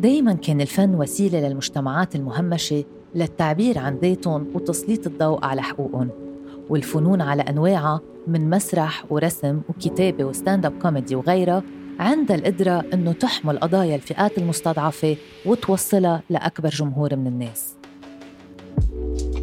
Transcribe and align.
دايما 0.00 0.32
كان 0.32 0.60
الفن 0.60 0.94
وسيلة 0.94 1.40
للمجتمعات 1.48 2.16
المهمشة 2.16 2.84
للتعبير 3.14 3.78
عن 3.78 3.96
ذاتهم 3.96 4.46
وتسليط 4.54 5.06
الضوء 5.06 5.44
على 5.44 5.62
حقوقهم 5.62 6.08
والفنون 6.68 7.20
على 7.20 7.42
أنواعها 7.42 8.00
من 8.26 8.50
مسرح 8.50 9.04
ورسم 9.10 9.60
وكتابة 9.68 10.24
و 10.24 10.66
stand-up 10.66 10.72
comedy 10.82 11.14
وغيرها 11.14 11.62
عندها 11.98 12.36
القدرة 12.36 12.84
إنه 12.94 13.12
تحمل 13.12 13.58
قضايا 13.58 13.94
الفئات 13.94 14.38
المستضعفة 14.38 15.16
وتوصلها 15.46 16.22
لأكبر 16.30 16.68
جمهور 16.68 17.16
من 17.16 17.26
الناس. 17.26 17.74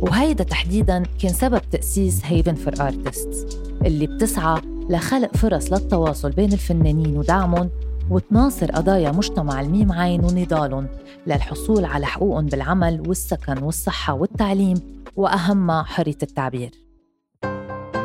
وهيدا 0.02 0.44
تحديداً 0.44 1.04
كان 1.21 1.34
سبب 1.34 1.62
تأسيس 1.71 2.21
Haven 2.25 2.55
for 2.55 2.73
Artists 2.88 3.57
اللي 3.86 4.08
بتسعى 4.08 4.62
لخلق 4.89 5.36
فرص 5.36 5.74
للتواصل 5.74 6.32
بين 6.32 6.54
الفنانين 6.54 7.18
ودعمهم 7.18 7.70
وتناصر 8.10 8.71
قضايا 8.71 9.12
مجتمع 9.12 9.62
الميم 9.62 9.92
عين 9.92 10.26
ونضالهم 10.26 10.88
للحصول 11.27 11.86
على 11.86 12.05
حقوقهم 12.05 12.45
بالعمل 12.45 13.04
والسكن 13.08 13.64
والصحة 13.64 14.14
والتعليم 14.14 15.04
وأهمها 15.16 15.84
حرية 15.84 16.17
التعبير. 16.23 16.72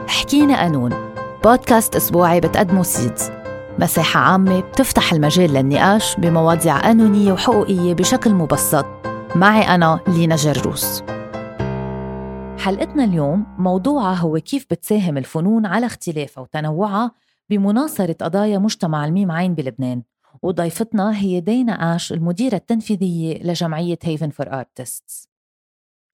حكينا 0.06 0.56
قانون. 0.56 0.92
بودكاست 1.44 1.96
أسبوعي 1.96 2.40
بتقدمه 2.40 2.82
سيدز. 2.82 3.30
مساحة 3.78 4.20
عامة 4.20 4.60
بتفتح 4.60 5.12
المجال 5.12 5.52
للنقاش 5.52 6.16
بمواضيع 6.16 6.78
قانونية 6.78 7.32
وحقوقية 7.32 7.94
بشكل 7.94 8.34
مبسط. 8.34 8.86
معي 9.34 9.74
أنا 9.74 10.00
لينا 10.08 10.36
جروس 10.36 11.02
حلقتنا 12.58 13.04
اليوم 13.04 13.46
موضوعها 13.58 14.14
هو 14.14 14.38
كيف 14.40 14.66
بتساهم 14.70 15.18
الفنون 15.18 15.66
على 15.66 15.86
اختلافها 15.86 16.42
وتنوعها 16.42 17.10
بمناصرة 17.50 18.12
قضايا 18.12 18.58
مجتمع 18.58 19.04
الميم 19.04 19.30
عين 19.30 19.54
بلبنان 19.54 20.02
وضيفتنا 20.42 21.18
هي 21.18 21.40
دينا 21.40 21.96
آش 21.96 22.12
المديرة 22.12 22.54
التنفيذية 22.54 23.42
لجمعية 23.42 23.98
Haven 24.02 24.30
for 24.30 24.52
Artists 24.52 25.28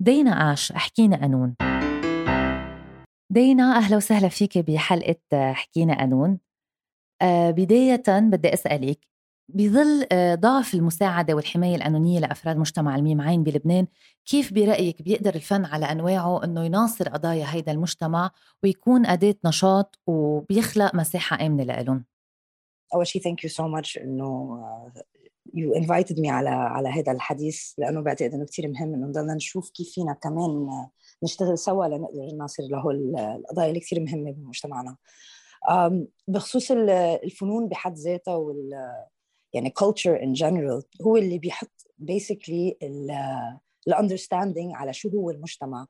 دينا 0.00 0.52
آش 0.52 0.72
حكينا 0.72 1.16
قانون 1.16 1.54
دينا 3.32 3.76
أهلا 3.76 3.96
وسهلا 3.96 4.28
فيك 4.28 4.58
بحلقة 4.58 5.52
حكينا 5.52 5.98
قانون 5.98 6.38
آه 7.22 7.50
بداية 7.50 8.02
بدي 8.08 8.54
أسألك 8.54 9.00
بظل 9.48 10.06
آه، 10.12 10.34
ضعف 10.34 10.74
المساعدة 10.74 11.34
والحماية 11.34 11.76
القانونية 11.76 12.20
لأفراد 12.20 12.56
مجتمع 12.56 12.96
الميم 12.96 13.20
عين 13.20 13.42
بلبنان 13.42 13.86
كيف 14.26 14.52
برأيك 14.52 15.02
بيقدر 15.02 15.34
الفن 15.34 15.64
على 15.64 15.86
أنواعه 15.86 16.44
أنه 16.44 16.64
يناصر 16.64 17.08
قضايا 17.08 17.46
هيدا 17.48 17.72
المجتمع 17.72 18.30
ويكون 18.62 19.06
أداة 19.06 19.34
نشاط 19.44 19.98
وبيخلق 20.06 20.94
مساحة 20.94 21.46
آمنة 21.46 21.64
لإلهم؟ 21.64 22.04
أول 22.94 23.06
شيء 23.06 23.22
thank 23.22 23.44
you 23.44 23.50
so 23.50 23.68
much 23.68 23.98
إنه 23.98 24.58
you 25.54 25.74
invited 25.74 26.20
me 26.20 26.30
على 26.30 26.50
على 26.50 26.88
هذا 26.88 27.12
الحديث 27.12 27.72
لأنه 27.78 28.00
بعتقد 28.00 28.34
إنه 28.34 28.44
كثير 28.44 28.68
مهم 28.68 28.94
إنه 28.94 29.06
نضلنا 29.06 29.34
نشوف 29.34 29.70
كيف 29.70 29.90
فينا 29.90 30.12
كمان 30.12 30.68
نشتغل 31.22 31.58
سوا 31.58 31.86
لنقدر 31.86 32.34
نناصر 32.34 32.62
له 32.62 32.90
القضايا 32.90 33.68
اللي 33.68 33.80
كثير 33.80 34.00
مهمة 34.00 34.32
بمجتمعنا. 34.32 34.96
بخصوص 36.28 36.70
الفنون 36.70 37.68
بحد 37.68 37.94
ذاتها 37.94 38.34
وال 38.34 38.70
يعني 39.52 39.72
culture 39.80 40.20
in 40.20 40.38
general 40.40 41.02
هو 41.06 41.16
اللي 41.16 41.38
بيحط 41.38 41.86
basically 42.02 42.74
ال 43.88 43.94
understanding 43.94 44.72
على 44.74 44.92
شو 44.92 45.08
هو 45.08 45.30
المجتمع 45.30 45.86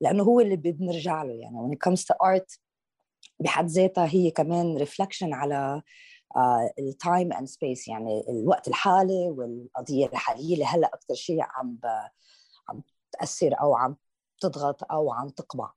لأنه 0.00 0.22
هو 0.22 0.40
اللي 0.40 0.56
بنرجع 0.56 1.22
له. 1.22 1.34
يعني 1.34 1.56
when 1.56 1.74
it 1.74 1.90
comes 1.90 2.00
to 2.00 2.14
art 2.14 2.58
بحد 3.40 3.66
ذاتها 3.66 4.06
هي 4.06 4.30
كمان 4.30 4.76
reflection 4.76 5.34
على 5.34 5.82
ال 6.78 6.89
time 6.89 7.32
and 7.32 7.48
space 7.48 7.88
يعني 7.88 8.24
الوقت 8.28 8.68
الحالي 8.68 9.30
والقضية 9.30 10.06
الحالية 10.06 10.54
اللي 10.54 10.64
هلأ 10.64 10.90
أكثر 10.94 11.14
شيء 11.14 11.40
عم 11.42 11.78
عم 12.68 12.82
تأثر 13.12 13.60
أو 13.60 13.76
عم 13.76 13.96
تضغط 14.40 14.92
أو 14.92 15.12
عم 15.12 15.28
تقمع 15.28 15.72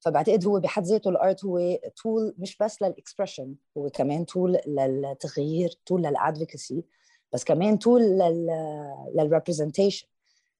فبعتقد 0.00 0.46
هو 0.46 0.60
بحد 0.60 0.84
ذاته 0.84 1.10
ال 1.10 1.19
art 1.19 1.44
هو 1.44 1.78
tool 2.02 2.34
مش 2.38 2.56
بس 2.58 2.82
لل 2.82 2.94
expression 2.94 3.54
هو 3.76 3.90
كمان 3.90 4.26
tool 4.26 4.58
للتغيير 4.66 5.74
tool 5.86 6.02
لل 6.02 6.18
advocacy 6.18 6.84
بس 7.32 7.44
كمان 7.44 7.78
tool 7.78 8.02
لل 9.14 9.25
representation 9.25 10.06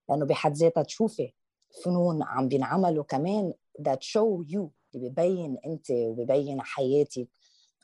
لأنه 0.09 0.27
بحد 0.27 0.53
ذاتها 0.55 0.83
تشوفي 0.83 1.33
فنون 1.85 2.23
عم 2.23 2.49
بينعملوا 2.49 3.05
كمان 3.05 3.55
that 3.89 3.99
show 4.03 4.45
you 4.53 4.67
اللي 4.95 5.09
ببين 5.09 5.59
أنت 5.67 5.91
وببين 5.91 6.61
حياتك. 6.63 7.29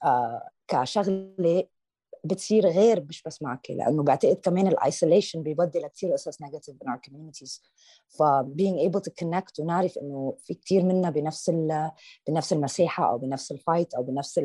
آه 0.04 0.48
كشغلة 0.68 1.64
بتصير 2.24 2.66
غير 2.66 3.04
مش 3.08 3.22
بس 3.22 3.42
معك 3.42 3.70
لأنه 3.70 4.02
بعتقد 4.02 4.36
كمان 4.36 4.66
ال 4.66 4.74
isolation 4.74 5.42
بيودي 5.42 5.78
لكثير 5.78 6.12
قصص 6.12 6.42
negative 6.42 6.76
in 6.76 6.88
our 6.88 6.98
communities. 7.08 7.60
ف 8.08 8.22
being 8.42 8.90
able 8.90 9.00
to 9.00 9.12
connect 9.24 9.60
ونعرف 9.60 9.98
إنه 9.98 10.36
في 10.38 10.54
كثير 10.54 10.84
منا 10.84 11.10
بنفس 11.10 11.50
بنفس 12.28 12.52
المساحة 12.52 13.10
أو 13.10 13.18
بنفس 13.18 13.52
ال 13.52 13.59
fight 13.59 13.94
أو 13.94 14.02
بنفس 14.02 14.38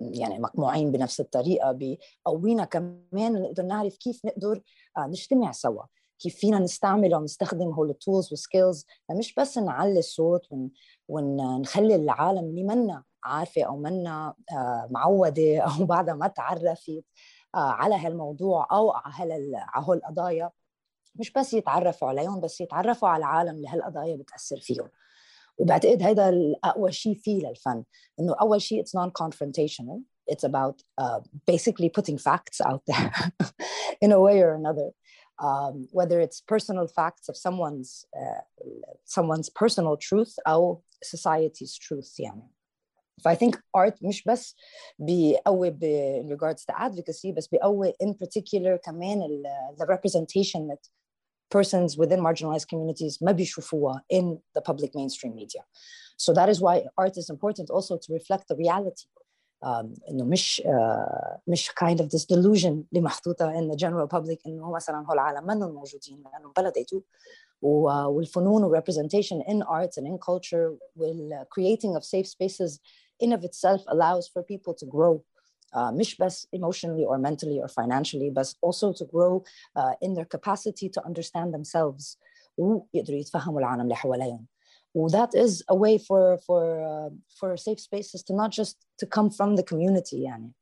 يعني 0.00 0.38
مقموعين 0.38 0.92
بنفس 0.92 1.20
الطريقة 1.20 1.78
بقوينا 2.26 2.64
كمان 2.64 3.42
نقدر 3.42 3.62
نعرف 3.62 3.96
كيف 3.96 4.24
نقدر 4.24 4.62
آه، 4.96 5.06
نجتمع 5.06 5.52
سوا 5.52 5.82
كيف 6.18 6.36
فينا 6.36 6.58
نستعمل 6.58 7.14
ونستخدم 7.14 7.68
هول 7.68 7.90
ال 7.90 7.96
tools 7.96 8.28
وال 8.30 8.44
skills 8.44 8.86
مش 9.10 9.34
بس 9.34 9.58
نعلي 9.58 9.98
الصوت 9.98 10.48
ونخلي 11.08 11.94
العالم 11.94 12.44
اللي 12.44 12.62
منا 12.62 13.02
عارفة 13.24 13.62
أو 13.62 13.76
منا 13.76 14.34
آه، 14.52 14.88
معودة 14.90 15.60
أو 15.78 15.84
بعدها 15.84 16.14
ما 16.14 16.28
تعرفت 16.28 17.04
آه، 17.54 17.58
على 17.58 17.94
هالموضوع 17.94 18.68
أو 18.72 18.90
على 18.90 19.56
هالقضايا. 19.74 20.50
مش 21.14 21.32
بس 21.32 21.54
يتعرفوا 21.54 22.08
عليهم 22.08 22.40
بس 22.40 22.60
يتعرفوا 22.60 23.08
على 23.08 23.20
العالم 23.20 23.56
اللي 23.56 23.68
هالقضايا 23.68 24.16
بتأثر 24.16 24.60
فيهم. 24.60 24.88
وبعتقد 25.58 26.02
هذا 26.02 26.28
الاقوى 26.28 26.92
شيء 26.92 27.14
فيه 27.14 27.48
للفن 27.48 27.84
إنه 28.20 28.34
أول 28.40 28.62
شيء 28.62 28.84
it's 28.84 28.94
non-confrontational. 28.94 30.00
It's 30.30 30.44
about 30.44 30.82
uh, 30.98 31.20
basically 31.46 31.88
putting 31.88 32.18
facts 32.18 32.60
out 32.60 32.82
there 32.86 33.12
in 34.04 34.12
a 34.12 34.20
way 34.20 34.40
or 34.42 34.54
another. 34.54 34.90
Um, 35.38 35.88
whether 35.90 36.20
it's 36.20 36.40
personal 36.40 36.86
facts 36.86 37.28
of 37.28 37.36
someone's 37.36 38.06
uh, 38.20 38.42
someone's 39.04 39.48
personal 39.62 39.96
truth 39.96 40.34
or 40.46 40.80
society's 41.02 41.76
truth 41.76 42.14
يعني. 42.18 42.48
I 43.25 43.35
think 43.35 43.55
art 43.77 43.97
مش 44.01 44.23
بس 44.23 44.55
بيقوي 44.99 45.69
ب 45.69 45.83
in 46.23 46.37
regards 46.37 46.65
to 46.65 46.73
advocacy 46.73 47.33
بس 47.33 47.47
بيقوي 47.47 47.93
in 48.03 48.13
particular 48.13 48.75
كمان 48.83 49.21
ال, 49.21 49.43
the 49.77 49.85
representation 49.85 50.67
that 50.67 50.89
persons 51.49 51.97
within 51.97 52.19
marginalized 52.19 52.67
communities 52.67 53.17
ما 53.21 53.31
بيشوفوها 53.31 54.03
in 54.13 54.37
the 54.57 54.61
public 54.61 54.89
mainstream 54.95 55.35
media. 55.35 55.63
So 56.17 56.33
that 56.33 56.49
is 56.49 56.61
why 56.61 56.85
art 56.97 57.17
is 57.17 57.29
important 57.29 57.69
also 57.69 57.97
to 57.97 58.13
reflect 58.13 58.47
the 58.47 58.55
reality. 58.55 59.07
Um, 59.63 59.99
انه 60.09 60.25
مش 60.25 60.61
uh, 60.65 61.37
مش 61.47 61.71
kind 61.71 61.99
of 61.99 62.05
this 62.05 62.25
delusion 62.25 62.65
اللي 62.65 63.01
محطوطه 63.01 63.59
in 63.59 63.73
the 63.73 63.77
general 63.77 64.07
public 64.17 64.37
انه 64.47 64.71
مثلا 64.71 65.05
هول 65.07 65.13
العالم 65.13 65.47
منهم 65.47 65.71
موجودين 65.71 66.23
لانه 66.23 66.51
بلديتوا 66.57 67.01
والفنون 67.61 68.81
representation 68.81 69.43
in 69.47 69.63
arts 69.63 69.97
and 69.97 70.07
in 70.07 70.17
culture 70.17 70.77
وال 70.95 71.45
creating 71.49 71.95
of 71.95 72.03
safe 72.03 72.27
spaces 72.27 72.79
in 73.21 73.33
of 73.33 73.43
itself 73.43 73.81
allows 73.87 74.27
for 74.27 74.43
people 74.43 74.73
to 74.73 74.85
grow 74.85 75.23
uh, 75.73 75.91
مش 75.91 76.17
بس 76.17 76.47
emotionally 76.55 77.05
or 77.05 77.17
mentally 77.17 77.59
or 77.59 77.67
financially 77.67 78.29
but 78.29 78.53
also 78.61 78.93
to 78.93 79.05
grow 79.05 79.43
uh, 79.75 79.93
in 80.01 80.13
their 80.13 80.25
capacity 80.25 80.89
to 80.89 81.05
understand 81.05 81.53
themselves 81.53 82.17
ويقدروا 82.57 83.19
يتفهموا 83.19 83.59
العالم 83.59 83.81
اللي 83.81 83.95
حواليهم 83.95 84.47
that 85.09 85.35
is 85.35 85.63
a 85.69 85.75
way 85.75 85.97
for 85.97 86.37
for 86.47 86.63
uh, 86.81 87.09
for 87.39 87.57
safe 87.57 87.79
spaces 87.79 88.23
to 88.23 88.33
not 88.33 88.51
just 88.51 88.75
to 88.97 89.05
come 89.05 89.29
from 89.29 89.55
the 89.55 89.63
community 89.63 90.23
يعني 90.23 90.53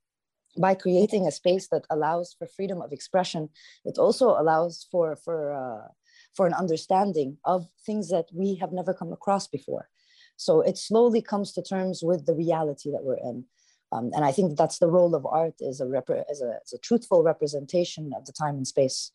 by 0.57 0.73
creating 0.73 1.27
a 1.27 1.31
space 1.31 1.67
that 1.67 1.85
allows 1.89 2.33
for 2.37 2.47
freedom 2.47 2.81
of 2.81 2.91
expression 2.91 3.49
it 3.85 3.97
also 3.97 4.27
allows 4.41 4.87
for 4.91 5.15
for 5.15 5.39
uh, 5.53 5.87
for 6.35 6.45
an 6.47 6.53
understanding 6.53 7.37
of 7.53 7.59
things 7.85 8.09
that 8.09 8.27
we 8.33 8.55
have 8.55 8.71
never 8.79 8.93
come 8.93 9.11
across 9.13 9.47
before 9.47 9.85
So 10.46 10.52
it 10.70 10.76
slowly 10.88 11.22
comes 11.32 11.48
to 11.56 11.60
terms 11.74 11.96
with 12.08 12.20
the 12.28 12.36
reality 12.44 12.88
that 12.94 13.04
we're 13.08 13.22
in 13.30 13.38
Um, 13.92 14.10
and 14.16 14.24
I 14.24 14.32
think 14.36 14.56
that's 14.60 14.78
the 14.78 14.90
role 14.96 15.12
of 15.18 15.22
art 15.26 15.56
as 15.70 15.80
a, 15.80 15.86
as, 16.32 16.40
a, 16.42 16.50
as 16.64 16.72
a 16.72 16.78
truthful 16.78 17.20
representation 17.30 18.04
of 18.18 18.24
the 18.24 18.32
time 18.32 18.56
and 18.56 18.66
space. 18.66 19.12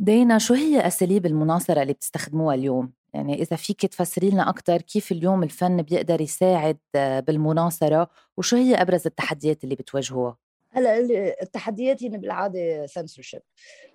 دينا 0.00 0.38
شو 0.38 0.54
هي 0.54 0.86
أساليب 0.86 1.26
المناصرة 1.26 1.82
اللي 1.82 1.92
بتستخدموها 1.92 2.54
اليوم؟ 2.54 2.92
يعني 3.14 3.42
إذا 3.42 3.56
فيك 3.56 3.86
تفسري 3.86 4.30
لنا 4.30 4.50
أكثر 4.50 4.82
كيف 4.82 5.12
اليوم 5.12 5.42
الفن 5.42 5.82
بيقدر 5.82 6.20
يساعد 6.20 6.78
بالمناصرة 6.94 8.10
وشو 8.36 8.56
هي 8.56 8.74
أبرز 8.74 9.06
التحديات 9.06 9.64
اللي 9.64 9.74
بتواجهوها؟ 9.74 10.36
هلا 10.70 10.98
التحديات 11.42 12.02
هي 12.02 12.08
بالعادة 12.08 12.86
سنسورشيب 12.86 13.42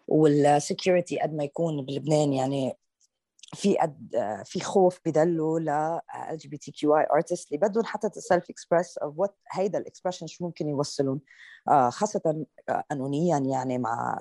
وال 0.08 0.30
security 0.30 1.20
قد 1.20 1.34
ما 1.34 1.44
يكون 1.44 1.86
بلبنان 1.86 2.34
يعني 2.34 2.74
في 3.54 3.78
قد 3.78 4.10
في 4.46 4.60
خوف 4.60 5.00
بدلوا 5.06 5.60
ل 5.60 5.70
ال 5.70 6.38
جي 6.38 6.48
بي 6.48 6.58
تي 6.58 6.72
كيو 6.72 6.98
اي 6.98 7.08
ارتست 7.14 7.52
اللي 7.52 7.68
بدهم 7.68 7.84
حتى 7.86 8.10
self 8.22 8.50
express 8.50 8.98
of 8.98 9.20
what 9.20 9.36
هيدا 9.52 9.78
ال 9.80 9.84
expression 9.84 10.28
شو 10.28 10.46
ممكن 10.46 10.70
يوصلون 10.70 11.22
خاصه 11.90 12.46
قانونيا 12.90 13.38
يعني 13.38 13.78
مع 13.78 14.20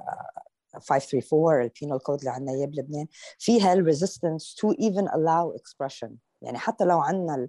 534 0.79 1.63
ال 1.63 1.69
penal 1.69 2.03
code 2.03 2.19
اللي 2.19 2.31
عندنا 2.31 2.53
إياه 2.53 2.67
بلبنان. 2.67 3.07
فيها 3.39 3.73
ال 3.73 3.80
resistance 3.80 4.55
to 4.55 4.73
even 4.73 5.09
allow 5.09 5.57
expression. 5.57 6.11
يعني 6.43 6.59
حتى 6.59 6.85
لو 6.85 7.01
عندنا 7.01 7.49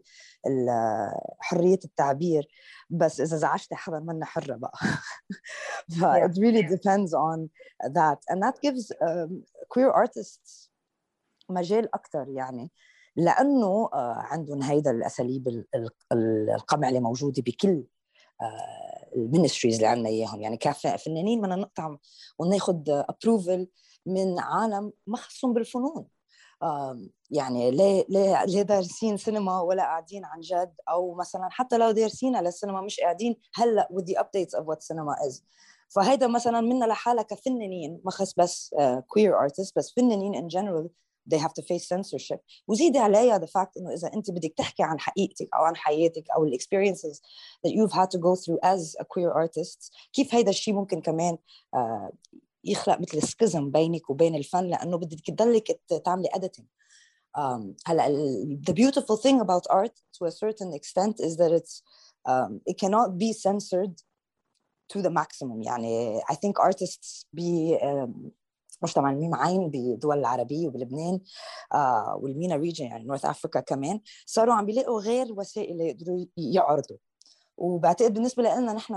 حرية 1.39 1.79
التعبير 1.85 2.47
بس 2.89 3.21
إذا 3.21 3.37
زعجتي 3.37 3.75
حدا 3.75 3.99
منا 3.99 4.25
حرة 4.25 4.55
بقى. 4.55 4.77
ف 5.99 6.03
it 6.03 6.37
really 6.37 6.63
depends 6.63 7.13
on 7.13 7.49
that. 7.93 8.19
And 8.29 8.43
that 8.43 8.55
gives 8.61 8.91
um, 9.01 9.43
queer 9.69 9.91
artists 9.91 10.72
مجال 11.53 11.95
أكثر 11.95 12.29
يعني 12.29 12.71
لأنه 13.15 13.89
عندهم 13.93 14.63
هيدا 14.63 14.91
الأساليب 14.91 15.65
القمع 16.55 16.89
اللي 16.89 16.99
موجودة 16.99 17.41
بكل 17.41 17.83
ال 19.15 19.21
ministries 19.21 19.75
اللي 19.75 19.87
عندنا 19.87 20.09
إياهم. 20.09 20.41
يعني 20.41 20.57
كفنانين 20.57 21.41
بدنا 21.41 21.55
نقطع 21.55 21.97
وناخذ 22.39 22.81
approval 22.89 23.67
من 24.05 24.39
عالم 24.39 24.91
ما 25.07 25.17
خصهم 25.17 25.53
بالفنون. 25.53 26.07
يعني 27.31 27.71
ليه 27.71 28.05
ليه 28.09 28.45
ليه 28.45 28.61
دارسين 28.61 29.17
سينما 29.17 29.61
ولا 29.61 29.83
قاعدين 29.83 30.25
عن 30.25 30.39
جد 30.39 30.73
أو 30.89 31.15
مثلا 31.15 31.49
حتى 31.51 31.77
لو 31.77 31.91
دارسينها 31.91 32.41
للسينما 32.41 32.81
مش 32.81 32.99
قاعدين 32.99 33.35
هلأ 33.53 33.87
the 33.91 34.13
updates 34.19 34.59
of 34.59 34.63
what 34.63 34.79
cinema 34.79 35.29
is. 35.29 35.41
فهيدا 35.89 36.27
مثلا 36.27 36.61
منا 36.61 36.85
لحالها 36.85 37.23
كفنانين 37.23 38.01
ما 38.05 38.11
خص 38.11 38.33
بس 38.33 38.75
queer 39.07 39.33
uh, 39.33 39.41
artists 39.41 39.77
بس 39.77 39.93
فنانين 39.95 40.49
in 40.49 40.53
general 40.53 40.89
they 41.28 41.38
have 41.38 41.54
to 41.54 41.62
face 41.62 41.86
censorship 41.88 42.40
وزيدي 42.68 42.98
عليها 42.98 43.38
the 43.38 43.48
fact 43.48 43.76
انه 43.76 43.94
اذا 43.94 44.10
انت 44.14 44.30
بدك 44.30 44.54
تحكي 44.56 44.82
عن 44.82 45.00
حقيقتك 45.00 45.48
او 45.54 45.64
عن 45.64 45.76
حياتك 45.76 46.24
او 46.36 46.44
الاكسبيرينسز 46.44 47.22
that 47.66 47.70
you've 47.70 47.92
had 47.92 48.10
to 48.10 48.18
go 48.18 48.34
through 48.36 48.58
as 48.64 48.96
a 49.00 49.04
queer 49.04 49.32
artist 49.32 49.90
كيف 50.12 50.34
هيدا 50.34 50.50
الشيء 50.50 50.74
ممكن 50.74 51.00
كمان 51.00 51.38
uh, 51.76 52.12
يخلق 52.64 53.00
مثل 53.00 53.22
سكزم 53.22 53.70
بينك 53.70 54.10
وبين 54.10 54.34
الفن 54.34 54.64
لانه 54.64 54.96
بدك 54.96 55.20
تضلك 55.26 55.80
تعملي 56.04 56.28
editing 56.28 56.64
um, 57.38 57.74
هلا 57.86 58.08
the 58.68 58.72
beautiful 58.72 59.16
thing 59.16 59.40
about 59.40 59.66
art 59.70 59.94
to 60.18 60.24
a 60.24 60.30
certain 60.30 60.72
extent 60.72 61.20
is 61.20 61.36
that 61.36 61.52
it's 61.52 61.82
um, 62.28 62.60
it 62.66 62.78
cannot 62.78 63.18
be 63.18 63.32
censored 63.32 63.94
to 64.92 65.02
the 65.02 65.10
maximum 65.10 65.62
يعني 65.62 66.20
I 66.30 66.34
think 66.34 66.58
artists 66.58 67.26
be 67.34 67.78
um, 67.82 68.32
مجتمع 68.83 69.11
الميم 69.11 69.69
بالدول 69.69 70.19
العربية 70.19 70.67
وبلبنان 70.67 71.19
آه 71.73 72.19
وال 72.21 72.32
MENA 72.32 72.55
region 72.55 72.85
يعني 72.85 73.03
North 73.03 73.25
Africa 73.25 73.59
كمان 73.59 73.99
صاروا 74.25 74.53
عم 74.53 74.65
بيلاقوا 74.65 75.01
غير 75.01 75.33
وسائل 75.37 75.81
يقدروا 75.81 76.25
يعرضوا. 76.37 76.97
وبعتقد 77.57 78.13
بالنسبة 78.13 78.43
لنا 78.43 78.73
نحن 78.73 78.93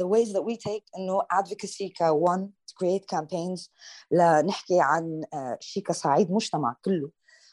the 0.00 0.06
ways 0.06 0.32
that 0.32 0.42
we 0.42 0.56
take 0.56 0.84
إنه 0.98 1.20
advocacy 1.20 1.92
ك 1.92 2.02
one 2.02 2.48
to 2.68 2.74
create 2.74 3.16
campaigns 3.16 3.68
لنحكي 4.10 4.80
عن 4.80 5.20
شيء 5.60 5.82
كصعيد 5.82 6.32
مجتمع 6.32 6.76
كله. 6.84 7.10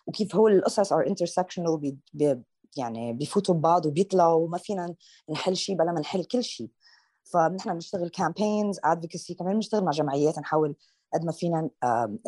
وكيف 0.08 0.36
هو 0.36 0.48
القصص 0.48 0.94
are 0.94 1.06
intersectional 1.06 1.76
بي 1.80 1.98
بي 2.14 2.44
يعني 2.78 3.14
بيفوتوا 3.14 3.56
ببعض 3.56 3.86
وبيطلعوا 3.86 4.46
وما 4.46 4.58
فينا 4.58 4.96
نحل 5.30 5.56
شيء 5.56 5.76
بلا 5.76 5.92
ما 5.92 6.00
نحل 6.00 6.24
كل 6.24 6.44
شيء 6.44 6.70
فنحن 7.24 7.74
بنشتغل 7.74 8.12
campaigns 8.22 8.76
advocacy 8.92 9.36
كمان 9.40 9.54
بنشتغل 9.54 9.84
مع 9.84 9.92
جمعيات 9.92 10.40
نحاول 10.40 10.76
قد 11.15 11.25
ما 11.25 11.33
فينا 11.33 11.71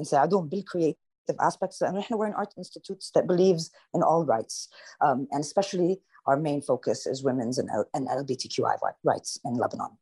نساعدهم 0.00 0.48
بالcreative 0.48 1.37
aspects 1.40 1.82
لانه 1.82 1.98
نحن 1.98 2.14
we're 2.14 2.26
an 2.26 2.34
art 2.34 2.54
institute 2.56 3.04
that 3.14 3.26
believes 3.26 3.70
in 3.94 4.02
all 4.02 4.25
rights 4.25 4.69
um, 5.04 5.26
and 5.32 5.40
especially 5.40 6.00
our 6.26 6.37
main 6.37 6.60
focus 6.60 7.06
is 7.06 7.22
women's 7.22 7.58
and, 7.58 7.69
and 7.94 8.08
LGBTQI 8.08 8.76
rights 9.04 9.38
in 9.44 9.54
Lebanon. 9.54 9.93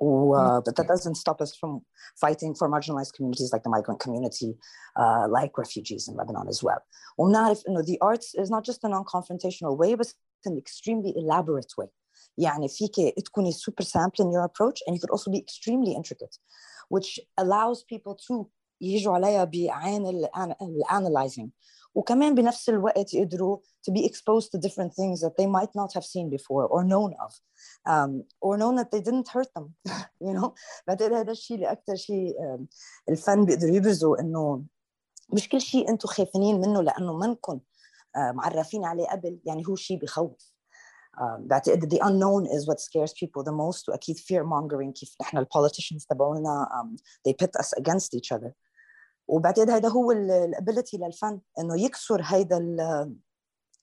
Uh, 0.00 0.60
but 0.64 0.74
that 0.76 0.88
doesn't 0.88 1.14
stop 1.14 1.40
us 1.40 1.54
from 1.54 1.80
fighting 2.16 2.54
for 2.54 2.68
marginalized 2.68 3.12
communities 3.14 3.52
like 3.52 3.62
the 3.62 3.70
migrant 3.70 4.00
community, 4.00 4.56
uh, 4.96 5.26
like 5.28 5.56
refugees 5.56 6.08
in 6.08 6.16
Lebanon 6.16 6.48
as 6.48 6.62
well. 6.62 6.82
ونعرف 7.18 7.62
إنه 7.68 7.82
the 7.82 7.98
arts 8.00 8.34
is 8.34 8.50
not 8.50 8.64
just 8.64 8.82
a 8.84 8.88
non-confrontational 8.88 9.76
way, 9.78 9.94
but 9.94 10.12
an 10.46 10.58
extremely 10.58 11.14
elaborate 11.16 11.72
way. 11.78 11.88
يعني 12.38 12.68
فيك 12.68 13.14
تكوني 13.24 13.52
super 13.52 13.84
sample 13.84 14.24
in 14.24 14.32
your 14.32 14.42
approach 14.42 14.82
and 14.86 14.96
you 14.96 15.00
could 15.00 15.10
also 15.10 15.30
be 15.30 15.38
extremely 15.38 15.94
intricate, 15.94 16.36
Which 16.89 17.19
allows 17.41 17.83
people 17.83 18.15
to 18.15 18.45
يجوا 18.81 19.13
عليها 19.13 19.43
بعين 19.43 20.27
analyzing 20.85 21.49
وكمان 21.95 22.35
بنفس 22.35 22.69
الوقت 22.69 23.13
يقدروا 23.13 23.57
to 23.57 23.93
be 23.93 24.05
exposed 24.05 24.49
to 24.51 24.59
different 24.59 24.93
things 24.93 25.21
that 25.21 25.35
they 25.37 25.47
might 25.47 25.73
not 25.75 25.93
have 25.93 26.05
seen 26.05 26.29
before 26.29 26.65
or 26.67 26.83
known 26.83 27.13
of 27.25 27.33
um, 27.85 28.23
or 28.41 28.57
known 28.57 28.75
that 28.75 28.91
they 28.91 29.01
didn't 29.01 29.29
hurt 29.29 29.49
them 29.55 29.75
you 30.27 30.33
know 30.33 30.53
بعتقد 30.87 31.13
هذا 31.13 31.31
الشيء 31.31 31.55
اللي 31.55 31.71
أكثر 31.71 31.95
شيء 31.95 32.33
um, 32.39 32.61
الفن 33.09 33.45
بيقدر 33.45 33.67
يبرزه 33.67 34.19
انه 34.19 34.63
مش 35.33 35.49
كل 35.49 35.61
شيء 35.61 35.89
أنتم 35.89 36.07
خايفين 36.07 36.61
منه 36.61 36.81
لأنه 36.81 37.13
منكم 37.13 37.59
uh, 38.17 38.35
معرفين 38.35 38.85
عليه 38.85 39.07
قبل 39.07 39.39
يعني 39.45 39.63
هو 39.67 39.75
شيء 39.75 39.99
بخوف 39.99 40.48
um, 41.19 41.47
بعتقد 41.47 41.93
the 41.93 41.97
unknown 41.97 42.45
is 42.45 42.67
what 42.67 42.79
scares 42.79 43.13
people 43.13 43.43
the 43.43 43.51
most. 43.51 43.89
واكيد 43.89 44.17
fear 44.17 44.43
mongering 44.43 44.91
كيف 44.91 45.15
نحن 45.21 45.37
ال 45.37 45.43
politicians 45.43 46.05
تبعونا 46.05 46.67
um, 46.71 46.97
they 47.27 47.33
pit 47.33 47.61
us 47.61 47.73
against 47.79 48.15
each 48.15 48.37
other. 48.37 48.51
وبعتقد 49.27 49.69
هذا 49.69 49.89
هو 49.89 50.11
ال 50.11 50.22
ability 50.22 50.97
للفن 50.97 51.41
إنه 51.59 51.81
يكسر 51.81 52.21
هيدا 52.23 52.77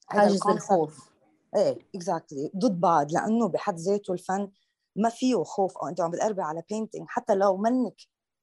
حاجز 0.07 0.41
الخوف. 0.49 1.11
إيه 1.57 1.79
exactly 1.95 2.51
ضد 2.57 2.81
بعض 2.81 3.13
لأنه 3.13 3.49
بحد 3.49 3.79
ذاته 3.79 4.13
الفن 4.13 4.51
ما 4.97 5.09
فيه 5.09 5.43
خوف. 5.43 5.79
أو 5.79 5.89
أنت 5.89 6.01
عم 6.01 6.11
بتقربي 6.11 6.43
على 6.43 6.63
painting 6.71 7.07
حتى 7.09 7.35
لو 7.35 7.57
منك 7.57 7.97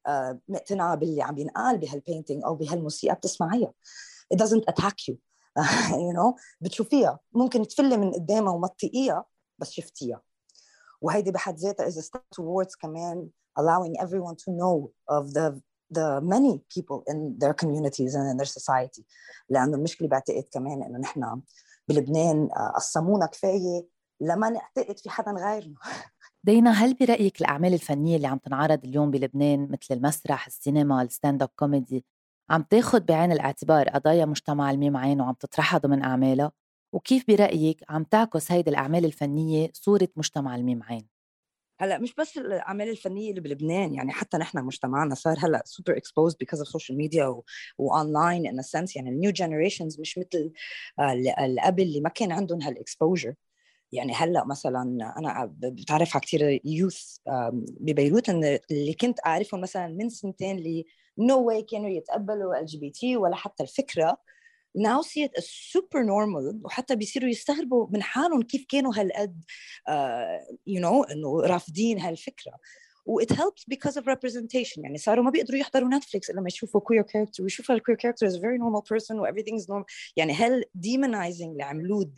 آه 0.06 0.40
مقتنعة 0.48 0.94
باللي 0.94 1.22
عم 1.22 1.38
ينقال 1.38 1.78
بهال 1.78 1.96
painting 1.96 2.44
أو 2.44 2.54
بهالموسيقى 2.54 3.14
بتسمعيها. 3.14 3.72
It 4.34 4.38
doesn't 4.38 4.64
attack 4.72 4.96
you. 5.08 5.14
you 6.04 6.16
know 6.16 6.34
بتشوفيها. 6.60 7.18
ممكن 7.32 7.68
تفلي 7.68 7.96
من 7.96 8.12
قدامها 8.12 8.52
وما 8.52 8.68
تطيقيها 8.68 9.24
بس 9.58 9.70
شفتيها. 9.70 10.22
وهيدي 11.00 11.30
بحد 11.30 11.56
ذاتها 11.56 11.90
is 11.90 11.94
a 11.94 12.02
step 12.02 12.22
towards 12.40 12.76
كمان 12.80 13.28
allowing 13.60 14.04
everyone 14.04 14.34
to 14.34 14.50
know 14.50 14.90
of 15.10 15.32
the 15.32 15.60
the 15.90 16.20
many 16.20 16.54
people 16.74 16.98
in 17.10 17.38
their 17.38 17.54
communities 17.54 18.14
and 18.14 18.26
in 18.30 18.36
their 18.36 18.52
society. 18.58 19.04
لأنه 19.48 19.76
المشكلة 19.76 20.08
بعتقد 20.08 20.44
كمان 20.52 20.82
إنه 20.82 20.98
نحن 20.98 21.40
بلبنان 21.88 22.48
قسمونا 22.74 23.26
كفاية 23.26 23.86
لما 24.20 24.50
نعتقد 24.50 24.98
في 24.98 25.10
حدا 25.10 25.30
غيرنا. 25.32 25.74
دينا 26.44 26.70
هل 26.70 26.94
برأيك 26.94 27.40
الأعمال 27.40 27.74
الفنية 27.74 28.16
اللي 28.16 28.26
عم 28.26 28.38
تنعرض 28.38 28.84
اليوم 28.84 29.10
بلبنان 29.10 29.68
مثل 29.70 29.94
المسرح، 29.94 30.46
السينما، 30.46 31.02
ال 31.02 31.42
stand-up 31.42 31.48
comedy 31.56 32.04
عم 32.50 32.62
تاخد 32.62 33.06
بعين 33.06 33.32
الاعتبار 33.32 33.88
قضايا 33.88 34.24
مجتمع 34.24 34.70
الميم 34.70 34.96
عين 34.96 35.20
وعم 35.20 35.34
تطرحها 35.34 35.78
ضمن 35.78 36.02
أعمالها؟ 36.02 36.52
وكيف 36.92 37.24
برأيك 37.28 37.84
عم 37.88 38.04
تعكس 38.04 38.52
هيدي 38.52 38.70
الأعمال 38.70 39.04
الفنية 39.04 39.70
صورة 39.72 40.08
مجتمع 40.16 40.56
الميم 40.56 40.82
عين؟ 40.82 41.06
هلأ 41.80 41.98
مش 41.98 42.14
بس 42.14 42.38
الأعمال 42.38 42.88
الفنية 42.88 43.30
اللي 43.30 43.40
بلبنان 43.40 43.94
يعني 43.94 44.12
حتى 44.12 44.36
نحن 44.36 44.58
مجتمعنا 44.58 45.14
صار 45.14 45.36
هلأ 45.38 45.62
super 45.64 45.96
exposed 45.96 46.38
because 46.38 46.58
of 46.58 46.68
social 46.68 46.98
media 46.98 47.42
و 47.78 47.88
online 47.88 48.46
in 48.46 48.62
a 48.62 48.68
sense 48.68 48.96
يعني 48.96 49.10
ال 49.10 49.15
new 49.15 49.30
generations 49.30 50.00
مش 50.00 50.18
مثل 50.18 50.52
اللي 51.00 51.60
قبل 51.64 51.82
اللي 51.82 52.00
ما 52.00 52.08
كان 52.08 52.32
عندهم 52.32 52.62
هال 52.62 52.76
exposure 52.76 53.34
يعني 53.92 54.12
هلأ 54.12 54.44
مثلا 54.44 54.82
أنا 55.18 55.54
بتعرف 55.58 56.16
على 56.16 56.20
كثير 56.20 56.60
youth 56.64 57.16
ببيروت 57.80 58.28
اللي 58.28 58.94
كنت 59.00 59.18
أعرفهم 59.26 59.60
مثلا 59.60 59.86
من 59.88 60.08
سنتين 60.08 60.56
no 61.18 61.42
way 61.42 61.62
كانوا 61.62 61.90
يتقبلوا 61.90 62.60
LGBT 62.60 63.16
ولا 63.16 63.36
حتى 63.36 63.62
الفكرة. 63.62 64.18
Now 64.78 65.02
see 65.02 65.22
it 65.22 65.32
normal 65.94 66.64
وحتى 66.64 66.96
بيصيروا 66.96 67.28
يستغربوا 67.28 67.86
من 67.90 68.02
حالهم 68.02 68.42
كيف 68.42 68.64
كانوا 68.68 68.92
هالقد 68.96 69.44
uh, 69.88 70.54
you 70.70 70.80
know 70.80 71.10
إنه 71.10 71.40
رافضين 71.40 71.98
هالفكرة. 71.98 72.52
و 73.06 73.20
it 73.20 73.30
helps 73.30 73.64
because 73.68 73.96
of 73.96 74.06
representation. 74.06 74.78
يعني 74.78 74.98
صاروا 74.98 75.24
ما 75.24 75.30
بيقدروا 75.30 75.60
يحضروا 75.60 75.88
نتفليكس 75.88 76.30
إلا 76.30 76.40
لما 76.40 76.48
يشوفوا 76.48 76.80
queer 76.80 77.02
character 77.04 77.40
ويشوفوا 77.40 77.74
ال 77.74 77.78
queer 77.78 77.98
character 77.98 78.26
is 78.30 78.34
a 78.34 78.40
very 78.40 78.58
normal 78.58 78.82
person 78.82 79.14
و 79.14 79.26
everything 79.26 79.58
is 79.60 79.68
normal. 79.68 79.84
يعني 80.16 80.32
هال 80.32 80.64
demonizing 80.76 81.48
اللي 81.50 81.62
عملوه 81.62 82.10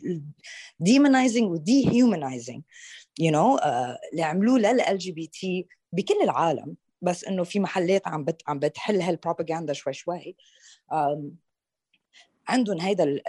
demonizing 0.83 1.43
و 1.43 1.57
dehumanizing 1.57 2.61
you 3.21 3.31
know 3.31 3.59
uh, 3.59 3.67
اللي 4.11 4.23
عملوه 4.23 4.59
لل 4.59 4.81
LGBT 4.81 5.65
بكل 5.93 6.21
العالم 6.23 6.75
بس 7.01 7.25
إنه 7.25 7.43
في 7.43 7.59
محلات 7.59 8.07
عم 8.07 8.23
بت 8.23 8.41
عم 8.47 8.59
بتحل 8.59 9.01
هالبروباغندا 9.01 9.73
شوي 9.73 9.93
شوي 9.93 10.35
عندهم 12.47 12.81
هيدا 12.81 13.21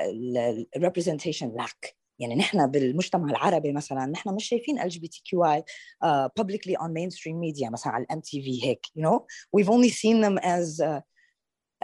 ال 0.76 0.82
representation 0.82 1.56
lack 1.56 1.96
يعني 2.18 2.34
نحن 2.34 2.66
بالمجتمع 2.66 3.30
العربي 3.30 3.72
مثلا 3.72 4.06
نحن 4.06 4.34
مش 4.34 4.44
شايفين 4.44 4.80
ال 4.80 4.88
جي 4.88 5.00
بي 5.00 5.08
تي 5.08 5.22
كيو 5.24 5.44
اي 5.44 5.64
publicly 6.40 6.74
on 6.80 6.88
mainstream 6.88 7.34
media 7.34 7.70
مثلا 7.72 7.92
على 7.92 8.04
ال 8.04 8.20
MTV 8.20 8.64
هيك 8.64 8.86
you 8.86 9.02
know 9.02 9.18
we've 9.56 9.68
only 9.68 9.90
seen 9.90 10.20
them 10.22 10.38
as 10.38 10.80
uh, 10.80 11.00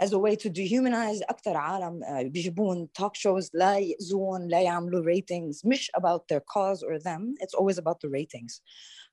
as 0.05 0.11
a 0.13 0.19
way 0.19 0.35
to 0.35 0.49
dehumanize 0.49 1.23
أكثر 1.29 1.57
عالم 1.57 2.03
uh, 2.03 2.23
بيجيبون 2.23 2.91
talk 2.91 3.15
shows 3.15 3.51
لا 3.53 3.77
يأذون 3.77 4.47
لا 4.47 4.61
يعملوا 4.61 5.15
ratings 5.15 5.61
مش 5.65 5.91
about 5.97 6.21
their 6.33 6.41
cause 6.41 6.79
or 6.83 6.99
them 6.99 7.35
it's 7.41 7.53
always 7.53 7.77
about 7.77 7.99
the 8.01 8.09
ratings. 8.09 8.61